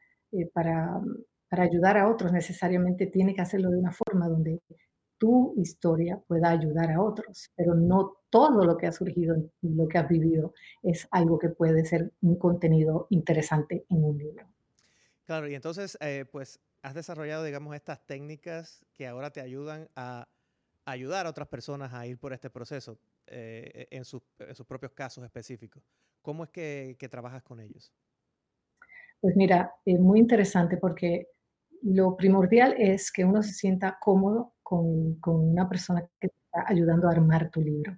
para 0.54 1.02
para 1.50 1.64
ayudar 1.64 1.98
a 1.98 2.08
otros 2.08 2.32
necesariamente 2.32 3.08
tiene 3.08 3.34
que 3.34 3.42
hacerlo 3.42 3.70
de 3.70 3.78
una 3.78 3.90
forma 3.90 4.28
donde 4.28 4.60
tu 5.18 5.52
historia 5.56 6.18
pueda 6.26 6.50
ayudar 6.50 6.92
a 6.92 7.02
otros, 7.02 7.50
pero 7.56 7.74
no 7.74 8.19
todo 8.30 8.64
lo 8.64 8.76
que 8.76 8.86
ha 8.86 8.92
surgido 8.92 9.36
y 9.60 9.68
lo 9.74 9.88
que 9.88 9.98
has 9.98 10.08
vivido 10.08 10.54
es 10.82 11.08
algo 11.10 11.38
que 11.38 11.48
puede 11.48 11.84
ser 11.84 12.12
un 12.22 12.36
contenido 12.36 13.06
interesante 13.10 13.84
en 13.88 14.04
un 14.04 14.18
libro. 14.18 14.46
Claro, 15.24 15.48
y 15.48 15.54
entonces, 15.54 15.98
eh, 16.00 16.24
pues 16.30 16.60
has 16.82 16.94
desarrollado, 16.94 17.44
digamos, 17.44 17.74
estas 17.74 18.04
técnicas 18.06 18.84
que 18.94 19.06
ahora 19.06 19.30
te 19.30 19.40
ayudan 19.40 19.88
a 19.94 20.28
ayudar 20.84 21.26
a 21.26 21.30
otras 21.30 21.48
personas 21.48 21.92
a 21.92 22.06
ir 22.06 22.18
por 22.18 22.32
este 22.32 22.50
proceso 22.50 22.98
eh, 23.26 23.86
en, 23.90 24.04
sus, 24.04 24.22
propios 24.66 24.92
casos 24.92 25.24
específicos. 25.24 25.82
¿Cómo 26.22 26.44
es 26.44 26.50
que, 26.50 27.08
trabajas 27.10 27.42
con 27.42 27.60
ellos? 27.60 27.92
Pues 29.20 29.36
mira, 29.36 29.72
es 29.84 29.98
muy 30.00 30.18
interesante 30.18 30.76
porque 30.76 31.28
lo 31.82 32.16
primordial 32.16 32.74
es 32.78 33.12
que 33.12 33.24
uno 33.24 33.42
se 33.42 33.52
sienta 33.52 33.98
cómodo 34.00 34.54
con, 34.62 35.18
una 35.24 35.68
persona 35.68 36.02
que 36.18 36.28
te 36.28 36.34
está 36.44 36.64
ayudando 36.66 37.08
a 37.08 37.12
armar 37.12 37.50
tu 37.50 37.60
libro. 37.60 37.96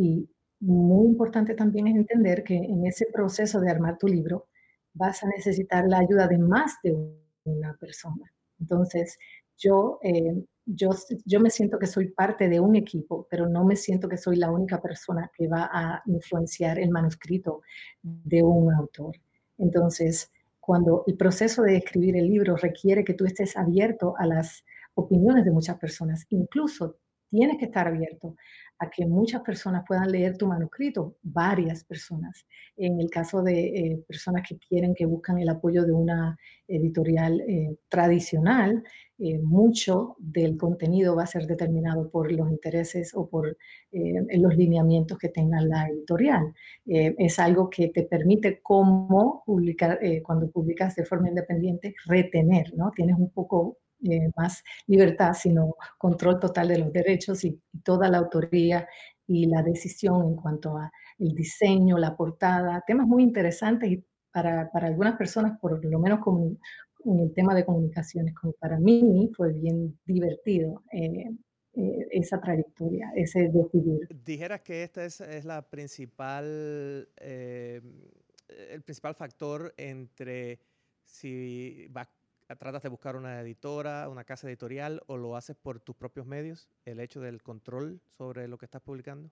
Y 0.00 0.26
muy 0.60 1.08
importante 1.08 1.54
también 1.54 1.86
es 1.88 1.94
entender 1.94 2.42
que 2.42 2.56
en 2.56 2.86
ese 2.86 3.06
proceso 3.12 3.60
de 3.60 3.70
armar 3.70 3.98
tu 3.98 4.08
libro 4.08 4.48
vas 4.94 5.22
a 5.22 5.28
necesitar 5.28 5.86
la 5.86 5.98
ayuda 5.98 6.26
de 6.26 6.38
más 6.38 6.78
de 6.82 6.96
una 7.44 7.76
persona. 7.78 8.32
Entonces, 8.58 9.18
yo, 9.58 9.98
eh, 10.02 10.42
yo, 10.64 10.88
yo 11.26 11.40
me 11.40 11.50
siento 11.50 11.78
que 11.78 11.86
soy 11.86 12.12
parte 12.12 12.48
de 12.48 12.60
un 12.60 12.76
equipo, 12.76 13.26
pero 13.30 13.46
no 13.46 13.62
me 13.62 13.76
siento 13.76 14.08
que 14.08 14.16
soy 14.16 14.36
la 14.36 14.50
única 14.50 14.80
persona 14.80 15.30
que 15.36 15.48
va 15.48 15.68
a 15.70 16.02
influenciar 16.06 16.78
el 16.78 16.88
manuscrito 16.88 17.60
de 18.02 18.42
un 18.42 18.72
autor. 18.72 19.16
Entonces, 19.58 20.32
cuando 20.60 21.04
el 21.06 21.18
proceso 21.18 21.62
de 21.62 21.76
escribir 21.76 22.16
el 22.16 22.26
libro 22.26 22.56
requiere 22.56 23.04
que 23.04 23.12
tú 23.12 23.26
estés 23.26 23.54
abierto 23.54 24.14
a 24.16 24.24
las 24.24 24.64
opiniones 24.94 25.44
de 25.44 25.50
muchas 25.50 25.76
personas, 25.76 26.24
incluso 26.30 26.96
tienes 27.30 27.58
que 27.58 27.66
estar 27.66 27.86
abierto 27.86 28.36
a 28.80 28.90
que 28.90 29.06
muchas 29.06 29.42
personas 29.42 29.84
puedan 29.86 30.10
leer 30.10 30.38
tu 30.38 30.46
manuscrito, 30.46 31.16
varias 31.22 31.84
personas. 31.84 32.46
En 32.78 32.98
el 32.98 33.10
caso 33.10 33.42
de 33.42 33.66
eh, 33.66 34.04
personas 34.08 34.42
que 34.48 34.56
quieren, 34.56 34.94
que 34.94 35.04
buscan 35.04 35.38
el 35.38 35.50
apoyo 35.50 35.84
de 35.84 35.92
una 35.92 36.38
editorial 36.66 37.42
eh, 37.42 37.76
tradicional, 37.90 38.82
eh, 39.18 39.38
mucho 39.38 40.16
del 40.18 40.56
contenido 40.56 41.14
va 41.14 41.24
a 41.24 41.26
ser 41.26 41.46
determinado 41.46 42.10
por 42.10 42.32
los 42.32 42.50
intereses 42.50 43.12
o 43.14 43.28
por 43.28 43.58
los 43.92 44.56
lineamientos 44.56 45.18
que 45.18 45.28
tenga 45.28 45.60
la 45.60 45.88
editorial. 45.88 46.54
es 46.86 47.38
algo 47.38 47.68
que 47.68 47.88
te 47.88 48.04
permite, 48.04 48.60
como 48.62 49.42
publicar, 49.44 49.98
cuando 50.22 50.50
publicas 50.50 50.94
de 50.94 51.04
forma 51.04 51.28
independiente, 51.28 51.94
retener, 52.06 52.72
¿no? 52.76 52.92
Tienes 52.92 53.16
un 53.18 53.30
poco 53.30 53.76
eh, 54.02 54.30
más 54.36 54.62
libertad, 54.86 55.34
sino 55.34 55.76
control 55.98 56.40
total 56.40 56.68
de 56.68 56.78
los 56.78 56.92
derechos 56.92 57.44
y, 57.44 57.60
toda 57.84 58.08
la 58.08 58.18
autoría 58.18 58.88
y 59.26 59.46
la 59.46 59.62
decisión 59.62 60.22
en 60.26 60.36
cuanto 60.36 60.76
a 60.76 60.90
el 61.18 61.34
diseño, 61.34 61.98
la 61.98 62.16
portada, 62.16 62.82
temas 62.86 63.06
muy 63.06 63.22
interesantes 63.22 63.90
y 63.90 64.04
para, 64.32 64.70
para 64.70 64.86
algunas 64.86 65.16
personas, 65.16 65.58
por 65.60 65.84
lo 65.84 65.98
menos 65.98 66.20
con, 66.20 66.58
en 67.04 67.20
el 67.20 67.34
tema 67.34 67.54
de 67.54 67.64
comunicaciones, 67.64 68.34
como 68.34 68.52
para 68.54 68.78
mí 68.78 69.30
fue 69.36 69.52
bien 69.52 69.98
divertido. 70.04 70.82
Eh, 70.92 71.30
eh, 71.74 72.08
esa 72.10 72.40
trayectoria, 72.40 73.12
ese 73.14 73.48
decidir. 73.48 74.08
Dijeras 74.24 74.62
que 74.62 74.82
esta 74.82 75.04
es, 75.04 75.20
es 75.20 75.44
la 75.44 75.62
principal, 75.62 77.08
el 77.16 78.82
principal 78.82 79.14
factor 79.14 79.72
entre 79.76 80.58
si 81.04 81.86
va 81.96 82.08
tratas 82.56 82.82
de 82.82 82.88
buscar 82.88 83.16
una 83.16 83.40
editora, 83.40 84.08
una 84.08 84.24
casa 84.24 84.48
editorial 84.48 85.02
o 85.06 85.16
lo 85.16 85.36
haces 85.36 85.56
por 85.56 85.80
tus 85.80 85.96
propios 85.96 86.26
medios, 86.26 86.68
el 86.84 87.00
hecho 87.00 87.20
del 87.20 87.42
control 87.42 88.00
sobre 88.08 88.48
lo 88.48 88.58
que 88.58 88.66
estás 88.66 88.82
publicando? 88.82 89.30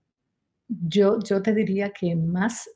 Yo, 0.69 1.19
yo 1.21 1.43
te 1.43 1.55
diría 1.55 1.91
que 1.91 2.15
más, 2.15 2.69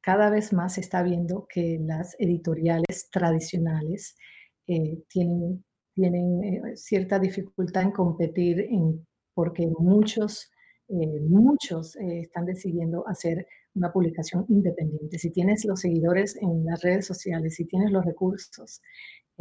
cada 0.00 0.30
vez 0.30 0.52
más 0.52 0.74
se 0.74 0.80
está 0.80 1.02
viendo 1.02 1.46
que 1.48 1.78
las 1.80 2.14
editoriales 2.18 3.10
tradicionales 3.10 4.16
eh, 4.66 5.02
tienen, 5.08 5.64
tienen 5.94 6.44
eh, 6.44 6.76
cierta 6.76 7.18
dificultad 7.18 7.82
en 7.82 7.90
competir 7.90 8.68
porque 9.34 9.66
muchos, 9.78 10.50
eh, 10.88 11.20
muchos 11.28 11.96
están 11.96 12.46
decidiendo 12.46 13.06
hacer 13.08 13.46
una 13.74 13.92
publicación 13.92 14.44
independiente. 14.48 15.18
Si 15.18 15.30
tienes 15.30 15.64
los 15.64 15.80
seguidores 15.80 16.36
en 16.36 16.64
las 16.64 16.82
redes 16.82 17.06
sociales, 17.06 17.56
si 17.56 17.64
tienes 17.64 17.90
los 17.90 18.04
recursos, 18.04 18.80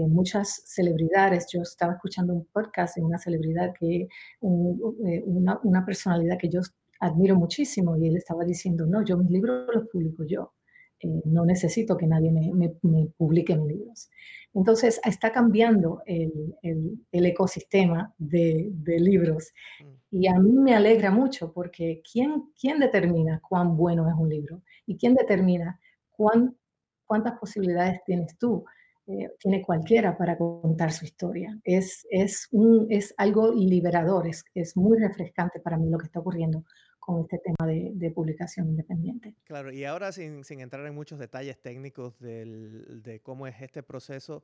muchas 0.07 0.63
celebridades. 0.65 1.47
Yo 1.51 1.61
estaba 1.61 1.93
escuchando 1.93 2.33
un 2.33 2.45
podcast 2.45 2.95
de 2.95 3.03
una 3.03 3.17
celebridad 3.17 3.73
que, 3.77 4.01
eh, 4.03 4.07
una, 4.41 5.59
una, 5.63 5.85
personalidad 5.85 6.37
que 6.37 6.49
yo 6.49 6.61
admiro 6.99 7.35
muchísimo 7.35 7.97
y 7.97 8.07
él 8.07 8.17
estaba 8.17 8.43
diciendo, 8.43 8.85
no, 8.85 9.03
yo 9.03 9.17
mis 9.17 9.29
libros 9.29 9.67
los 9.73 9.87
publico 9.89 10.23
yo. 10.25 10.53
Eh, 11.01 11.21
no 11.25 11.45
necesito 11.45 11.95
que 11.95 12.07
nadie 12.07 12.29
me, 12.31 12.51
me, 12.81 13.05
publique 13.17 13.55
mis 13.55 13.67
libros. 13.67 14.09
Entonces, 14.53 14.99
está 15.05 15.31
cambiando 15.31 16.01
el, 16.05 16.55
el, 16.61 16.99
el 17.11 17.25
ecosistema 17.25 18.13
de, 18.17 18.69
de, 18.73 18.99
libros 18.99 19.53
mm. 19.79 19.85
y 20.11 20.27
a 20.27 20.37
mí 20.37 20.51
me 20.51 20.75
alegra 20.75 21.09
mucho 21.09 21.53
porque 21.53 22.01
¿quién, 22.11 22.51
¿quién 22.59 22.79
determina 22.79 23.39
cuán 23.47 23.77
bueno 23.77 24.09
es 24.09 24.15
un 24.17 24.27
libro? 24.27 24.61
¿Y 24.85 24.97
quién 24.97 25.13
determina 25.13 25.79
cuán, 26.11 26.57
cuántas 27.05 27.39
posibilidades 27.39 28.01
tienes 28.05 28.37
tú 28.37 28.65
eh, 29.09 29.31
tiene 29.39 29.63
cualquiera 29.63 30.15
para 30.15 30.37
contar 30.37 30.91
su 30.91 31.03
historia. 31.03 31.59
Es, 31.63 32.05
es, 32.11 32.47
un, 32.51 32.85
es 32.91 33.11
algo 33.17 33.51
liberador, 33.51 34.27
es, 34.27 34.45
es 34.53 34.77
muy 34.77 34.99
refrescante 34.99 35.59
para 35.59 35.77
mí 35.77 35.89
lo 35.89 35.97
que 35.97 36.05
está 36.05 36.19
ocurriendo 36.19 36.63
con 36.99 37.21
este 37.21 37.39
tema 37.39 37.67
de, 37.67 38.11
publicación 38.11 38.69
independiente. 38.69 39.33
Claro, 39.45 39.71
y 39.71 39.83
ahora 39.83 40.11
sin, 40.11 40.43
sin, 40.43 40.59
entrar 40.59 40.85
en 40.85 40.93
muchos 40.93 41.17
detalles 41.17 41.59
técnicos 41.59 42.19
del, 42.19 43.01
de 43.01 43.19
cómo 43.19 43.47
es 43.47 43.59
este 43.61 43.81
proceso, 43.81 44.43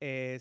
eh, 0.00 0.38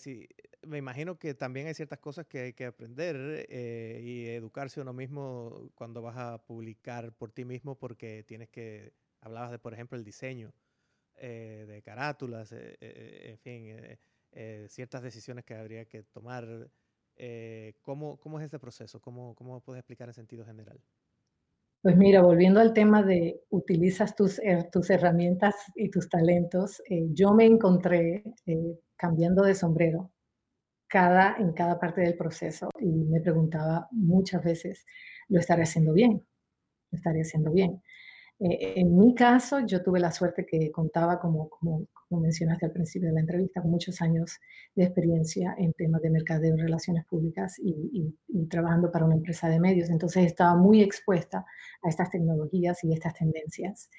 me 0.65 0.77
imagino 0.77 1.19
que 1.19 1.33
también 1.33 1.67
hay 1.67 1.73
ciertas 1.73 1.99
cosas 1.99 2.25
que 2.25 2.39
hay 2.39 2.53
que 2.53 2.67
aprender 2.67 3.47
eh, 3.49 3.99
y 4.01 4.27
educarse 4.27 4.79
uno 4.79 4.93
mismo 4.93 5.71
cuando 5.75 6.01
vas 6.01 6.15
a 6.15 6.37
publicar 6.37 7.11
por 7.11 7.31
ti 7.31 7.43
mismo 7.43 7.75
porque 7.75 8.23
tienes 8.23 8.47
que, 8.47 8.93
hablabas 9.19 9.51
de, 9.51 9.59
por 9.59 9.73
ejemplo, 9.73 9.97
el 9.97 10.05
diseño 10.05 10.53
eh, 11.17 11.65
de 11.67 11.81
carátulas, 11.81 12.51
eh, 12.51 12.77
eh, 12.79 13.31
en 13.31 13.37
fin, 13.39 14.67
ciertas 14.69 15.01
decisiones 15.01 15.45
que 15.45 15.55
habría 15.55 15.85
que 15.85 16.03
tomar. 16.03 16.69
¿cómo, 17.81 18.17
¿Cómo 18.17 18.39
es 18.39 18.45
este 18.45 18.59
proceso? 18.59 18.99
¿Cómo, 19.01 19.33
¿Cómo 19.35 19.59
puedes 19.61 19.79
explicar 19.79 20.07
en 20.07 20.13
sentido 20.13 20.45
general? 20.45 20.79
Pues 21.81 21.95
mira, 21.97 22.21
volviendo 22.21 22.59
al 22.59 22.73
tema 22.73 23.01
de 23.01 23.41
utilizas 23.49 24.15
tus, 24.15 24.39
tus 24.71 24.89
herramientas 24.89 25.55
y 25.75 25.89
tus 25.89 26.09
talentos, 26.09 26.81
yo 27.11 27.33
me 27.33 27.45
encontré 27.45 28.23
cambiando 28.95 29.43
de 29.43 29.55
sombrero 29.55 30.11
cada, 30.87 31.35
en 31.37 31.53
cada 31.53 31.79
parte 31.79 32.01
del 32.01 32.15
proceso 32.15 32.69
y 32.79 33.05
me 33.05 33.21
preguntaba 33.21 33.87
muchas 33.91 34.43
veces, 34.43 34.85
¿lo 35.27 35.39
estaré 35.39 35.63
haciendo 35.63 35.93
bien? 35.93 36.25
¿Lo 36.91 36.97
estaré 36.97 37.21
haciendo 37.21 37.51
bien? 37.51 37.81
Eh, 38.39 38.73
en 38.77 38.95
mi 38.95 39.15
caso, 39.15 39.59
yo 39.65 39.81
tuve 39.81 39.99
la 39.99 40.11
suerte 40.11 40.45
que 40.45 40.71
contaba, 40.71 41.19
como, 41.19 41.49
como, 41.49 41.87
como, 42.07 42.21
mencionaste 42.21 42.67
al 42.67 42.71
principio 42.71 43.09
de 43.09 43.15
la 43.15 43.21
entrevista, 43.21 43.61
con 43.61 43.71
muchos 43.71 43.99
años 44.01 44.39
de 44.75 44.83
experiencia 44.83 45.55
en 45.57 45.73
temas 45.73 46.01
de 46.01 46.11
mercadeo 46.11 46.55
y 46.55 46.61
relaciones 46.61 47.05
públicas 47.05 47.55
y, 47.59 48.15
trabajando 48.49 48.91
para 48.91 49.05
una 49.05 49.15
empresa 49.15 49.49
de 49.49 49.59
medios. 49.59 49.89
Entonces 49.89 50.25
estaba 50.25 50.55
muy 50.55 50.81
expuesta 50.81 51.45
a 51.81 51.89
estas 51.89 52.11
tecnologías 52.11 52.83
y 52.83 52.93
estas 52.93 53.15
tendencias. 53.15 53.89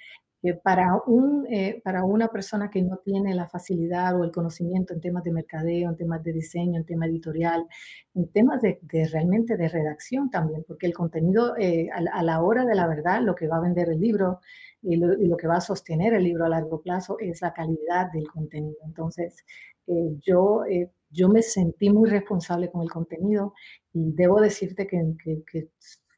Para, 0.62 1.02
un, 1.06 1.46
eh, 1.50 1.80
para 1.82 2.04
una 2.04 2.28
persona 2.28 2.70
que 2.70 2.80
no 2.82 2.98
tiene 2.98 3.34
la 3.34 3.48
facilidad 3.48 4.18
o 4.18 4.24
el 4.24 4.30
conocimiento 4.30 4.94
en 4.94 5.00
temas 5.00 5.24
de 5.24 5.32
mercadeo, 5.32 5.90
en 5.90 5.96
temas 5.96 6.22
de 6.22 6.32
diseño, 6.32 6.78
en 6.78 6.84
temas 6.86 7.08
editorial, 7.08 7.66
en 8.14 8.28
temas 8.28 8.62
de, 8.62 8.78
realmente 9.10 9.56
de 9.56 9.68
redacción 9.68 10.30
también, 10.30 10.64
porque 10.66 10.86
el 10.86 10.94
contenido 10.94 11.56
eh, 11.56 11.88
a, 11.92 12.22
la 12.22 12.40
hora 12.40 12.64
de 12.64 12.76
la 12.76 12.86
verdad, 12.86 13.20
lo 13.22 13.34
que 13.34 13.48
va 13.48 13.56
a 13.56 13.62
vender 13.62 13.88
el 13.88 14.00
libro 14.00 14.40
y 14.80 14.96
lo, 14.96 15.36
que 15.36 15.48
va 15.48 15.56
a 15.56 15.60
sostener 15.60 16.14
el 16.14 16.22
libro 16.22 16.44
a 16.44 16.48
largo 16.48 16.80
plazo 16.82 17.16
es 17.18 17.42
la 17.42 17.52
calidad 17.52 18.12
del 18.12 18.28
contenido. 18.28 18.76
Entonces, 18.84 19.44
eh, 19.88 20.16
yo, 20.24 20.62
yo 21.10 21.28
me 21.28 21.42
sentí 21.42 21.90
muy 21.90 22.08
responsable 22.08 22.70
con 22.70 22.82
el 22.82 22.90
contenido 22.90 23.54
y 23.92 24.12
debo 24.12 24.40
decirte 24.40 24.86
que, 24.86 25.02
que, 25.24 25.42
que 25.50 25.68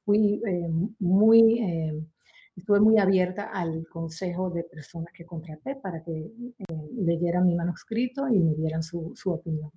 fui 0.04 0.42
muy 0.98 2.04
estuve 2.60 2.80
muy 2.80 2.98
abierta 2.98 3.50
al 3.52 3.86
consejo 3.88 4.50
de 4.50 4.64
personas 4.64 5.12
que 5.12 5.26
contraté 5.26 5.76
para 5.76 6.02
que 6.02 6.12
eh, 6.12 6.64
leyeran 6.96 7.46
mi 7.46 7.54
manuscrito 7.54 8.28
y 8.28 8.38
me 8.38 8.54
dieran 8.54 8.82
su, 8.82 9.12
su 9.14 9.30
opinión. 9.30 9.70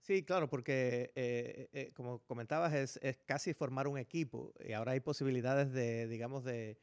Sí, 0.00 0.24
claro, 0.24 0.48
porque 0.48 1.12
eh, 1.14 1.68
eh, 1.72 1.92
como 1.94 2.20
comentabas, 2.24 2.74
es, 2.74 2.98
es, 3.02 3.18
casi 3.24 3.54
formar 3.54 3.86
un 3.86 3.98
equipo 3.98 4.52
y 4.60 4.72
ahora 4.72 4.92
hay 4.92 5.00
posibilidades 5.00 5.72
de, 5.72 6.08
digamos, 6.08 6.42
de, 6.44 6.78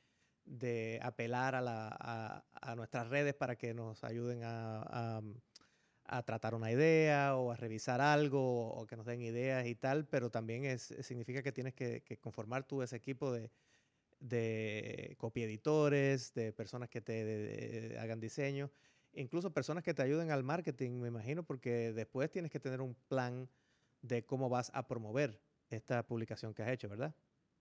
de 0.46 1.00
apelar 1.04 1.54
a, 1.54 1.62
la, 1.62 1.90
a, 2.00 2.46
a, 2.54 2.76
nuestras 2.76 3.10
redes 3.10 3.34
para 3.34 3.58
que 3.58 3.74
nos 3.74 4.04
ayuden 4.06 4.42
a, 4.44 5.22
a, 6.06 6.24
tratar 6.24 6.56
una 6.56 6.72
idea 6.72 7.36
o 7.36 7.52
a 7.52 7.56
revisar 7.58 8.02
algo 8.02 8.70
o 8.70 8.88
que 8.88 8.96
nos 8.96 9.06
den 9.06 9.22
ideas 9.22 9.68
y 9.68 9.76
tal, 9.76 10.08
pero 10.08 10.32
también 10.32 10.66
es, 10.66 10.96
significa 11.02 11.44
que 11.44 11.52
tienes 11.52 11.74
que, 11.74 12.02
que 12.02 12.18
conformar 12.18 12.64
tú 12.64 12.82
ese 12.82 12.96
equipo 12.96 13.32
de, 13.34 13.52
de 14.20 15.16
copieditores, 15.18 16.34
de 16.34 16.54
personas 16.54 16.90
que 16.90 17.02
te 17.02 17.98
hagan 18.00 18.20
diseño, 18.20 18.72
incluso 19.14 19.54
personas 19.54 19.84
que 19.84 19.94
te 19.94 20.02
ayuden 20.02 20.32
al 20.32 20.44
marketing, 20.44 21.00
me 21.00 21.08
imagino, 21.08 21.44
porque 21.44 21.94
después 21.94 22.30
tienes 22.32 22.52
que 22.52 22.60
tener 22.60 22.82
un 22.82 22.96
plan 23.08 23.50
de 24.02 24.26
cómo 24.26 24.50
vas 24.50 24.72
a 24.74 24.88
promover 24.88 25.42
esta 25.70 26.06
publicación 26.06 26.54
que 26.54 26.64
has 26.64 26.70
hecho, 26.70 26.90
¿verdad? 26.90 27.16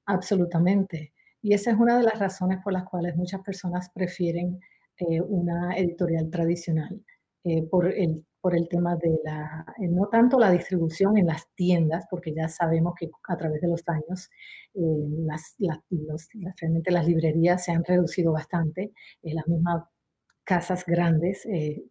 Absolutamente. 0.06 1.12
Y 1.42 1.54
esa 1.54 1.70
es 1.70 1.78
una 1.78 1.98
de 1.98 2.04
las 2.04 2.18
razones 2.18 2.58
por 2.64 2.72
las 2.72 2.84
cuales 2.84 3.14
muchas 3.16 3.42
personas 3.42 3.90
prefieren 3.90 4.60
eh, 4.96 5.20
una 5.20 5.76
editorial 5.76 6.30
tradicional, 6.30 7.04
eh, 7.44 7.62
por 7.68 7.86
el 7.92 8.24
por 8.40 8.56
el 8.56 8.68
tema 8.68 8.96
de 8.96 9.18
la, 9.24 9.64
eh, 9.78 9.88
no 9.88 10.06
tanto 10.08 10.38
la 10.38 10.50
distribución 10.50 11.16
en 11.18 11.26
las 11.26 11.48
tiendas, 11.54 12.06
porque 12.10 12.32
ya 12.34 12.48
sabemos 12.48 12.94
que 12.98 13.10
a 13.28 13.36
través 13.36 13.60
de 13.60 13.68
los 13.68 13.82
años 13.88 14.30
eh, 14.74 14.80
las, 15.26 15.54
las, 15.58 15.78
realmente 16.60 16.90
las 16.90 17.06
librerías 17.06 17.64
se 17.64 17.72
han 17.72 17.84
reducido 17.84 18.32
bastante, 18.32 18.92
eh, 19.22 19.34
las 19.34 19.46
mismas 19.48 19.84
casas 20.44 20.84
grandes 20.86 21.46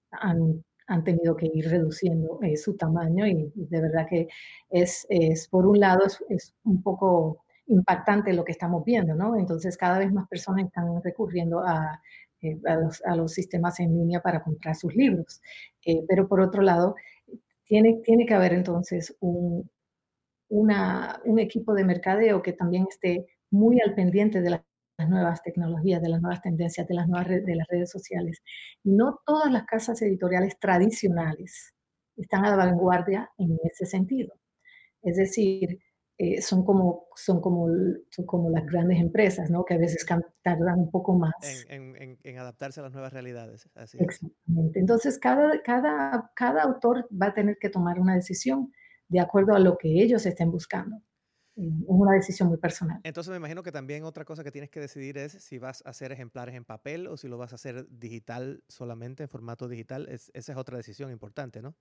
han, 0.09 0.63
han, 0.87 1.03
tenido 1.03 1.35
que 1.35 1.47
ir 1.53 1.69
reduciendo 1.69 2.39
su 2.55 2.75
tamaño 2.75 3.27
y, 3.27 3.51
de 3.53 3.81
verdad 3.81 4.07
que 4.09 4.27
es, 4.71 5.05
es 5.09 5.47
por 5.47 5.67
un 5.67 5.79
lado, 5.79 6.05
es, 6.07 6.23
es 6.29 6.55
un 6.63 6.81
poco 6.81 7.43
impactante 7.67 8.33
lo 8.33 8.43
que 8.43 8.53
estamos 8.53 8.83
viendo, 8.83 9.13
¿no? 9.13 9.37
Entonces 9.37 9.77
cada 9.77 9.99
vez 9.99 10.11
más 10.11 10.27
personas 10.27 10.65
están 10.65 10.87
recurriendo 11.03 11.59
a 11.59 12.01
eh, 12.51 12.59
a, 13.05 13.15
los, 13.15 13.31
sistemas 13.33 13.79
en 13.79 13.97
línea 13.97 14.21
para 14.21 14.43
comprar 14.43 14.75
sus 14.75 14.95
libros. 14.95 15.41
Eh, 15.85 16.03
pero 16.07 16.27
por 16.27 16.41
otro 16.41 16.61
lado, 16.61 16.95
tiene, 17.65 18.01
tiene 18.03 18.25
que 18.25 18.33
haber 18.33 18.53
entonces 18.53 19.15
un, 19.19 19.69
una, 20.49 21.21
un 21.25 21.39
equipo 21.39 21.73
de 21.73 21.83
mercadeo 21.83 22.41
que 22.41 22.53
también 22.53 22.85
esté 22.89 23.27
muy 23.51 23.79
al 23.81 23.95
pendiente 23.95 24.41
de 24.41 24.51
las 24.51 25.09
nuevas 25.09 25.41
tecnologías, 25.43 26.01
de 26.01 26.09
las 26.09 26.21
nuevas 26.21 26.41
tendencias, 26.41 26.87
de 26.87 26.95
las 26.95 27.07
nuevas 27.07 27.27
de 27.27 27.55
las 27.55 27.67
redes 27.67 27.91
sociales. 27.91 28.41
No 28.83 29.19
todas 29.25 29.51
las 29.51 29.65
casas 29.65 30.01
editoriales 30.01 30.57
tradicionales 30.59 31.73
están 32.15 32.45
a 32.45 32.49
la 32.49 32.55
vanguardia 32.55 33.29
en 33.37 33.57
ese 33.63 33.85
sentido. 33.85 34.33
Es 35.03 35.17
decir, 35.17 35.79
eh, 36.19 36.41
son, 36.41 36.65
como, 36.65 37.07
son, 37.15 37.41
como, 37.41 37.67
son 38.09 38.25
como 38.25 38.49
las 38.49 38.65
grandes 38.65 38.99
empresas, 38.99 39.51
¿no? 39.51 39.63
Que 39.63 39.75
a 39.75 39.77
veces 39.77 40.03
tardan 40.41 40.79
un 40.79 40.89
poco 40.89 41.13
más. 41.15 41.33
En, 41.69 41.95
en, 41.95 42.17
en 42.23 42.39
adaptarse 42.39 42.79
a 42.79 42.83
las 42.83 42.93
nuevas 42.93 43.13
realidades. 43.13 43.69
Así 43.75 43.97
Exactamente. 44.01 44.79
Entonces, 44.79 45.19
cada, 45.19 45.61
cada, 45.61 46.31
cada 46.35 46.63
autor 46.63 47.07
va 47.11 47.27
a 47.27 47.33
tener 47.33 47.57
que 47.59 47.69
tomar 47.69 47.99
una 47.99 48.15
decisión 48.15 48.71
de 49.09 49.19
acuerdo 49.19 49.53
a 49.53 49.59
lo 49.59 49.77
que 49.77 50.01
ellos 50.01 50.25
estén 50.25 50.51
buscando. 50.51 50.97
Es 51.55 51.71
una 51.87 52.13
decisión 52.13 52.49
muy 52.49 52.57
personal. 52.57 52.99
Entonces 53.03 53.31
me 53.31 53.37
imagino 53.37 53.63
que 53.63 53.71
también 53.71 54.03
otra 54.03 54.25
cosa 54.25 54.43
que 54.43 54.51
tienes 54.51 54.69
que 54.69 54.79
decidir 54.79 55.17
es 55.17 55.31
si 55.31 55.57
vas 55.57 55.83
a 55.85 55.89
hacer 55.89 56.11
ejemplares 56.11 56.53
en 56.55 56.65
papel 56.65 57.07
o 57.07 57.17
si 57.17 57.27
lo 57.27 57.37
vas 57.37 57.51
a 57.51 57.55
hacer 57.55 57.87
digital 57.89 58.63
solamente, 58.67 59.23
en 59.23 59.29
formato 59.29 59.67
digital. 59.67 60.07
Es, 60.07 60.29
esa 60.35 60.51
es 60.51 60.57
otra 60.57 60.77
decisión 60.77 61.11
importante, 61.11 61.63
¿no? 61.63 61.75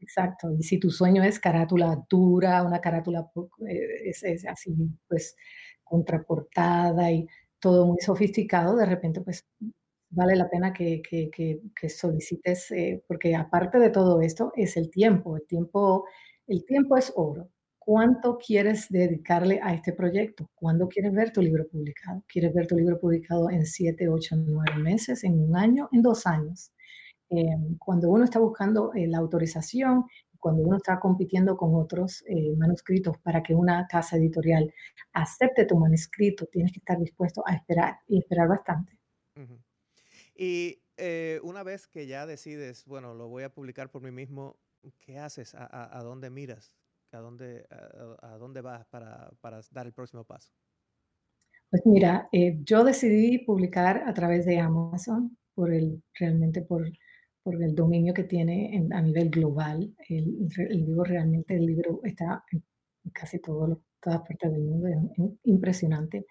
Exacto, 0.00 0.52
y 0.56 0.62
si 0.62 0.78
tu 0.78 0.90
sueño 0.90 1.22
es 1.24 1.40
carátula 1.40 2.04
dura, 2.08 2.62
una 2.62 2.80
carátula 2.80 3.28
eh, 3.68 4.10
es, 4.10 4.24
así, 4.46 4.72
pues 5.08 5.34
contraportada 5.82 7.10
y 7.10 7.26
todo 7.58 7.86
muy 7.86 7.98
sofisticado, 8.00 8.76
de 8.76 8.86
repente, 8.86 9.20
pues 9.22 9.44
vale 10.10 10.36
la 10.36 10.48
pena 10.48 10.72
que, 10.72 11.02
que, 11.02 11.88
solicites, 11.88 12.70
eh, 12.70 13.02
porque 13.08 13.34
aparte 13.34 13.78
de 13.78 13.90
todo 13.90 14.20
esto, 14.22 14.52
es 14.56 14.76
el 14.76 14.90
tiempo. 14.90 15.36
El 15.36 15.46
tiempo, 15.46 16.04
el 16.46 16.64
tiempo 16.64 16.96
es 16.96 17.12
oro. 17.16 17.48
¿Cuánto 17.78 18.38
quieres 18.38 18.86
dedicarle 18.90 19.60
a 19.62 19.74
este 19.74 19.92
proyecto? 19.92 20.48
¿Cuándo 20.54 20.88
quieres 20.88 21.12
ver 21.12 21.32
tu 21.32 21.42
libro 21.42 21.66
publicado? 21.68 22.22
¿Quieres 22.28 22.52
ver 22.54 22.66
tu 22.66 22.76
libro 22.76 23.00
publicado 23.00 23.50
en 23.50 23.66
siete, 23.66 24.08
ocho, 24.08 24.36
nueve 24.36 24.76
meses, 24.82 25.24
en 25.24 25.40
un 25.40 25.56
año, 25.56 25.88
en 25.92 26.02
dos 26.02 26.26
años? 26.26 26.70
Em, 27.30 27.76
cuando 27.78 28.08
uno 28.08 28.24
está 28.24 28.38
buscando 28.38 28.92
eh, 28.94 29.06
la 29.06 29.18
autorización, 29.18 30.06
cuando 30.38 30.62
uno 30.62 30.76
está 30.76 30.98
compitiendo 30.98 31.56
con 31.56 31.74
otros 31.74 32.24
eh, 32.26 32.54
manuscritos 32.56 33.18
para 33.18 33.42
que 33.42 33.54
una 33.54 33.86
casa 33.86 34.16
editorial 34.16 34.72
acepte 35.12 35.66
tu 35.66 35.76
manuscrito, 35.76 36.46
tienes 36.46 36.72
que 36.72 36.78
estar 36.78 36.98
dispuesto 36.98 37.42
a 37.46 37.54
esperar 37.54 37.98
y 38.06 38.18
esperar 38.18 38.48
bastante. 38.48 38.96
Y 40.34 40.80
eh, 40.96 41.40
una 41.42 41.62
vez 41.62 41.86
que 41.86 42.06
ya 42.06 42.26
decides, 42.26 42.84
bueno, 42.86 43.14
lo 43.14 43.28
voy 43.28 43.42
a 43.42 43.52
publicar 43.52 43.90
por 43.90 44.02
mí 44.02 44.10
mismo, 44.10 44.56
¿qué 45.00 45.18
haces? 45.18 45.54
¿A, 45.56 46.00
dónde 46.02 46.30
miras? 46.30 46.72
¿A 47.12 47.18
dónde, 47.18 47.66
a, 48.22 48.36
dónde 48.38 48.60
vas 48.60 48.86
para, 48.86 49.30
para, 49.40 49.60
dar 49.72 49.86
el 49.86 49.92
próximo 49.92 50.24
paso? 50.24 50.52
Pues 51.70 51.82
mira, 51.84 52.28
yo 52.32 52.84
decidí 52.84 53.38
publicar 53.38 54.04
a 54.06 54.14
través 54.14 54.46
de 54.46 54.58
Amazon, 54.60 55.36
por 55.54 55.72
el, 55.72 56.02
realmente 56.14 56.62
por 56.62 56.88
por 57.48 57.62
el 57.62 57.74
dominio 57.74 58.12
que 58.12 58.24
tiene 58.24 58.86
a 58.92 59.00
nivel 59.00 59.30
global. 59.30 59.94
El, 60.06 60.48
libro 60.68 61.02
realmente, 61.02 61.56
el 61.56 61.64
libro 61.64 62.00
está 62.04 62.44
en 62.52 62.62
casi 63.10 63.38
todo, 63.38 63.80
todas 64.02 64.20
partes 64.20 64.52
del 64.52 64.64
mundo, 64.64 64.86
es 64.86 64.96
impresionante. 65.44 66.26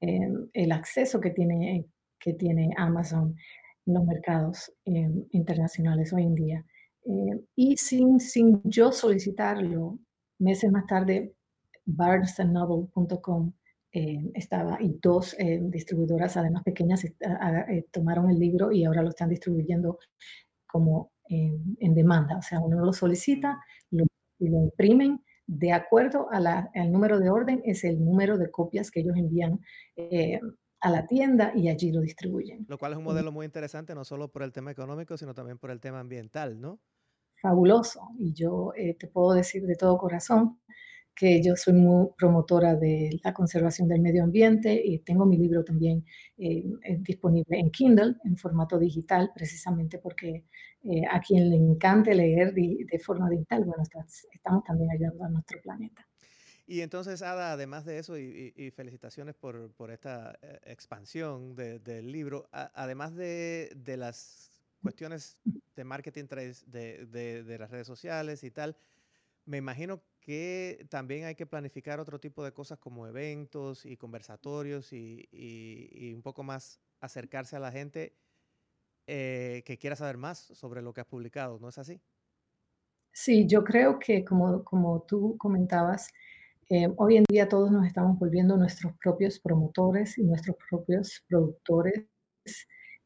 Eh, 0.00 0.28
el 0.52 0.72
acceso 0.72 1.20
que 1.20 1.30
tiene, 1.30 1.86
que 2.18 2.32
tiene 2.32 2.74
Amazon 2.76 3.36
en 3.86 3.94
los 3.94 4.04
mercados 4.04 4.72
eh, 4.86 5.08
internacionales 5.30 6.12
hoy 6.12 6.24
en 6.24 6.34
día. 6.34 6.66
Eh, 7.04 7.44
y 7.54 7.76
sin, 7.76 8.18
sin 8.18 8.60
yo 8.64 8.90
solicitarlo, 8.90 10.00
meses 10.40 10.72
más 10.72 10.86
tarde, 10.88 11.32
barnesandnoble.com 11.84 13.52
estaba 14.34 14.76
y 14.78 14.98
dos 15.00 15.34
distribuidoras, 15.70 16.36
además 16.36 16.62
pequeñas, 16.64 17.02
tomaron 17.90 18.28
el 18.28 18.38
libro 18.38 18.70
y 18.70 18.84
ahora 18.84 19.00
lo 19.00 19.08
están 19.08 19.30
distribuyendo 19.30 19.98
como 20.66 21.12
en, 21.28 21.94
demanda. 21.94 22.38
O 22.38 22.42
sea, 22.42 22.60
uno 22.60 22.84
lo 22.84 22.92
solicita 22.92 23.60
lo, 23.90 24.04
y 24.38 24.48
lo 24.48 24.58
imprimen 24.58 25.22
de 25.46 25.72
acuerdo 25.72 26.28
a 26.30 26.40
la, 26.40 26.70
al 26.74 26.90
número 26.90 27.20
de 27.20 27.30
orden, 27.30 27.62
es 27.64 27.84
el 27.84 28.04
número 28.04 28.36
de 28.36 28.50
copias 28.50 28.90
que 28.90 29.00
ellos 29.00 29.16
envían 29.16 29.60
eh, 29.94 30.40
a 30.80 30.90
la 30.90 31.06
tienda 31.06 31.52
y 31.54 31.68
allí 31.68 31.92
lo 31.92 32.00
distribuyen. 32.00 32.66
Lo 32.68 32.78
cual 32.78 32.92
es 32.92 32.98
un 32.98 33.04
modelo 33.04 33.32
muy 33.32 33.46
interesante, 33.46 33.94
no 33.94 34.04
solo 34.04 34.30
por 34.30 34.42
el 34.42 34.52
tema 34.52 34.70
económico, 34.70 35.16
sino 35.16 35.34
también 35.34 35.58
por 35.58 35.70
el 35.70 35.80
tema 35.80 36.00
ambiental, 36.00 36.60
¿no? 36.60 36.80
Fabuloso. 37.40 38.00
Y 38.18 38.32
yo 38.32 38.72
eh, 38.76 38.94
te 38.94 39.06
puedo 39.06 39.32
decir 39.34 39.64
de 39.66 39.76
todo 39.76 39.98
corazón 39.98 40.60
que 41.16 41.42
yo 41.42 41.56
soy 41.56 41.72
muy 41.72 42.08
promotora 42.16 42.76
de 42.76 43.18
la 43.24 43.32
conservación 43.32 43.88
del 43.88 44.02
medio 44.02 44.22
ambiente 44.22 44.78
y 44.84 44.98
tengo 44.98 45.24
mi 45.24 45.38
libro 45.38 45.64
también 45.64 46.04
eh, 46.36 46.62
disponible 46.98 47.58
en 47.58 47.70
Kindle, 47.70 48.16
en 48.22 48.36
formato 48.36 48.78
digital, 48.78 49.32
precisamente 49.34 49.98
porque 49.98 50.44
eh, 50.84 51.02
a 51.10 51.18
quien 51.20 51.48
le 51.48 51.56
encante 51.56 52.14
leer 52.14 52.52
de, 52.52 53.00
forma 53.02 53.30
digital, 53.30 53.64
bueno, 53.64 53.82
estamos 53.82 54.62
también 54.64 54.90
ayudando 54.90 55.24
a 55.24 55.28
nuestro 55.30 55.60
planeta. 55.62 56.06
Y 56.66 56.82
entonces, 56.82 57.22
Ada, 57.22 57.52
además 57.52 57.86
de 57.86 57.98
eso, 57.98 58.18
y, 58.18 58.70
felicitaciones 58.74 59.34
por, 59.34 59.72
por, 59.72 59.90
esta 59.90 60.36
eh, 60.42 60.58
expansión 60.64 61.54
del 61.54 62.12
libro, 62.12 62.48
además 62.52 63.14
de, 63.14 63.72
de, 63.74 63.96
las 63.96 64.50
cuestiones 64.82 65.38
de 65.76 65.84
marketing 65.84 66.24
de, 66.66 67.06
de, 67.06 67.58
las 67.58 67.70
redes 67.70 67.86
sociales 67.86 68.44
y 68.44 68.50
tal, 68.50 68.76
me 69.46 69.56
imagino 69.56 70.02
que 70.26 70.84
también 70.90 71.24
hay 71.24 71.36
que 71.36 71.46
planificar 71.46 72.00
otro 72.00 72.18
tipo 72.18 72.42
de 72.42 72.52
cosas 72.52 72.80
como 72.80 73.06
eventos 73.06 73.86
y 73.86 73.96
conversatorios 73.96 74.92
y, 74.92 76.12
un 76.12 76.20
poco 76.20 76.42
más 76.42 76.80
acercarse 77.00 77.54
a 77.54 77.60
la 77.60 77.70
gente 77.70 78.12
eh, 79.06 79.62
que 79.64 79.78
quiera 79.78 79.94
saber 79.94 80.16
más 80.16 80.38
sobre 80.38 80.82
lo 80.82 80.92
que 80.92 81.00
has 81.00 81.06
publicado, 81.06 81.60
¿no 81.60 81.68
es 81.68 81.78
así? 81.78 82.00
Sí, 83.12 83.46
yo 83.46 83.62
creo 83.62 84.00
que 84.00 84.24
como, 84.24 84.64
como 84.64 85.02
tú 85.02 85.36
comentabas, 85.38 86.08
eh, 86.70 86.88
hoy 86.96 87.18
en 87.18 87.24
día 87.30 87.48
todos 87.48 87.70
nos 87.70 87.86
estamos 87.86 88.18
volviendo 88.18 88.56
nuestros 88.56 88.94
propios 88.98 89.38
promotores 89.38 90.18
y 90.18 90.24
nuestros 90.24 90.56
propios 90.68 91.24
productores 91.28 92.04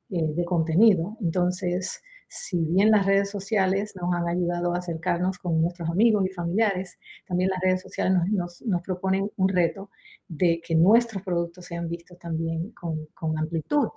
eh, 0.09 0.33
de 0.35 0.45
contenido. 0.47 1.19
Entonces, 1.21 2.01
si 2.31 2.65
bien 2.65 2.93
las 2.93 3.07
redes 3.07 3.29
sociales 3.29 3.95
nos 3.97 4.15
han 4.15 4.29
ayudado 4.29 4.73
a 4.73 4.79
acercarnos 4.79 5.39
con 5.39 5.61
nuestros 5.61 5.91
amigos 5.91 6.25
y 6.25 6.29
familiares, 6.29 6.97
también 7.27 7.51
las 7.51 7.61
redes 7.61 7.83
sociales 7.83 8.13
nos, 8.31 8.63
proponen 8.85 9.29
un 9.37 9.49
reto 9.49 9.91
de 10.29 10.61
que 10.65 10.77
nuestros 10.77 11.25
productos 11.25 11.65
sean 11.65 11.89
vistos 11.89 12.19
también 12.21 12.71
con, 12.71 13.37
amplitud. 13.37 13.89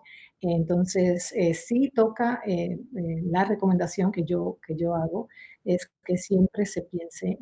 Entonces, 0.41 1.31
eh, 1.35 1.53
sí 1.53 1.91
toca 1.93 2.41
la 2.95 3.45
recomendación 3.45 4.11
que 4.11 4.23
yo, 4.23 4.57
que 4.65 4.75
yo 4.75 4.95
hago, 4.95 5.29
es 5.63 5.91
que 6.03 6.17
siempre 6.17 6.65
se 6.65 6.81
piense 6.81 7.37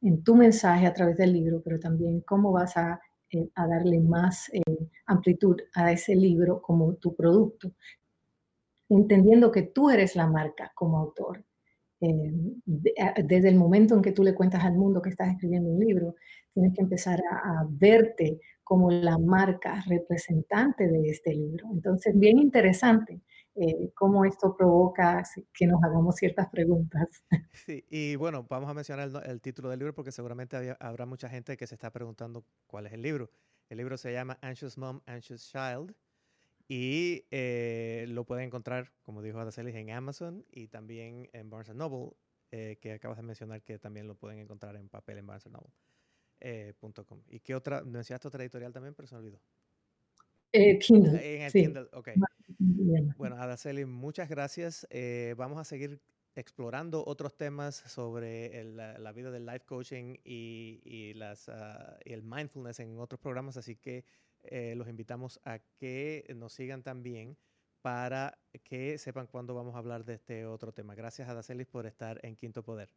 en 0.00 0.22
tu 0.24 0.34
mensaje 0.34 0.86
a 0.86 0.94
través 0.94 1.18
del 1.18 1.34
libro, 1.34 1.60
pero 1.62 1.78
también 1.78 2.22
cómo 2.22 2.52
vas 2.52 2.76
a, 2.76 3.00
eh, 3.34 3.48
darle 3.56 3.98
más 3.98 4.50
eh, 4.52 4.60
amplitud 5.06 5.56
a 5.74 5.90
ese 5.90 6.14
libro 6.14 6.60
como 6.60 6.94
tu 6.96 7.14
producto, 7.14 7.72
entendiendo 8.88 9.50
que 9.50 9.62
tú 9.62 9.90
eres 9.90 10.16
la 10.16 10.26
marca 10.26 10.72
como 10.74 10.98
autor. 10.98 11.44
Eh, 12.00 12.32
desde 12.64 13.48
el 13.48 13.54
momento 13.54 13.94
en 13.94 14.02
que 14.02 14.10
tú 14.12 14.24
le 14.24 14.34
cuentas 14.34 14.64
al 14.64 14.74
mundo 14.74 15.00
que 15.00 15.10
estás 15.10 15.30
escribiendo 15.30 15.70
un 15.70 15.78
libro, 15.78 16.16
tienes 16.52 16.74
que 16.74 16.82
empezar 16.82 17.20
a, 17.30 17.60
a 17.60 17.66
verte 17.68 18.40
como 18.64 18.90
la 18.90 19.18
marca 19.18 19.82
representante 19.86 20.88
de 20.88 21.08
este 21.08 21.32
libro. 21.32 21.68
Entonces, 21.72 22.18
bien 22.18 22.38
interesante 22.38 23.22
eh, 23.54 23.92
cómo 23.94 24.24
esto 24.24 24.56
provoca 24.56 25.22
que 25.52 25.66
nos 25.66 25.82
hagamos 25.82 26.16
ciertas 26.16 26.48
preguntas. 26.48 27.08
Sí, 27.52 27.84
y 27.90 28.16
bueno, 28.16 28.46
vamos 28.48 28.70
a 28.70 28.74
mencionar 28.74 29.10
el, 29.26 29.40
título 29.42 29.68
del 29.68 29.78
libro 29.78 29.94
porque 29.94 30.10
seguramente 30.10 30.74
habrá 30.80 31.04
mucha 31.04 31.28
gente 31.28 31.56
que 31.56 31.66
se 31.66 31.74
está 31.74 31.90
preguntando 31.90 32.44
cuál 32.66 32.86
es 32.86 32.94
el 32.94 33.02
libro. 33.02 33.30
El 33.68 33.78
libro 33.78 33.98
se 33.98 34.12
llama 34.12 34.38
Anxious 34.40 34.78
Mom, 34.78 35.00
Anxious 35.06 35.50
Child 35.50 35.94
y 36.74 37.26
eh, 37.30 38.06
lo 38.08 38.24
pueden 38.24 38.46
encontrar, 38.46 38.94
como 39.02 39.20
dijo 39.20 39.38
Adacelis, 39.38 39.74
en 39.74 39.90
Amazon 39.90 40.46
y 40.50 40.68
también 40.68 41.28
en 41.34 41.50
Barnes 41.50 41.76
Noble, 41.76 42.12
eh, 42.50 42.78
que 42.80 42.92
acabas 42.92 43.18
de 43.18 43.24
mencionar 43.24 43.60
que 43.60 43.78
también 43.78 44.06
lo 44.06 44.14
pueden 44.14 44.38
encontrar 44.38 44.76
en 44.76 44.88
papel 44.88 45.18
en 45.18 45.26
Barnes 45.26 45.46
Noble.com. 45.50 47.20
¿Y 47.28 47.40
qué 47.40 47.54
otra? 47.54 47.82
Mencionaste 47.84 48.26
otra 48.26 48.42
editorial 48.42 48.72
también, 48.72 48.94
pero 48.94 49.06
se 49.06 49.14
me 49.14 49.18
olvidó. 49.18 49.38
Eh, 50.50 50.78
Kindle. 50.78 51.36
En 51.36 51.42
el 51.42 51.52
Kindle, 51.52 51.88
ok. 51.92 52.08
Bueno, 53.18 53.36
Adaceli, 53.36 53.84
muchas 53.84 54.30
gracias. 54.30 54.86
Eh, 54.88 55.34
vamos 55.36 55.58
a 55.58 55.64
seguir 55.64 56.00
explorando 56.36 57.04
otros 57.06 57.36
temas 57.36 57.74
sobre 57.74 58.64
la, 58.64 59.12
vida 59.12 59.30
del 59.30 59.44
life 59.44 59.66
coaching 59.66 60.16
y, 60.24 61.12
las, 61.16 61.50
ah, 61.50 61.98
el 62.06 62.22
mindfulness 62.22 62.80
en 62.80 62.98
otros 62.98 63.20
programas, 63.20 63.58
así 63.58 63.76
que 63.76 64.06
eh, 64.44 64.74
los 64.76 64.88
invitamos 64.88 65.40
a 65.44 65.58
que 65.58 66.24
nos 66.36 66.52
sigan 66.52 66.82
también 66.82 67.36
para 67.82 68.38
que 68.64 68.96
sepan 68.98 69.26
cuándo 69.26 69.54
vamos 69.54 69.74
a 69.74 69.78
hablar 69.78 70.04
de 70.04 70.14
este 70.14 70.46
otro 70.46 70.72
tema. 70.72 70.94
Gracias, 70.94 71.28
Adacelis, 71.28 71.66
por 71.66 71.86
estar 71.86 72.20
en 72.22 72.36
Quinto 72.36 72.62
Poder. 72.62 72.90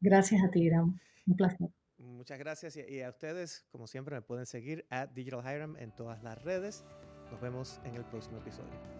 Gracias 0.00 0.42
a 0.42 0.50
ti, 0.50 0.70
Ram. 0.70 0.98
Un 1.26 1.36
placer. 1.36 1.68
Muchas 1.98 2.38
gracias 2.38 2.76
y, 2.76 3.00
a 3.00 3.08
ustedes, 3.08 3.66
como 3.70 3.86
siempre, 3.86 4.14
me 4.14 4.22
pueden 4.22 4.46
seguir 4.46 4.86
a 4.90 5.06
Digital 5.06 5.40
Hiram 5.40 5.76
en 5.78 5.92
todas 5.92 6.22
las 6.22 6.42
redes. 6.42 6.84
Nos 7.30 7.40
vemos 7.40 7.80
en 7.84 7.96
el 7.96 8.04
próximo 8.04 8.38
episodio. 8.38 8.95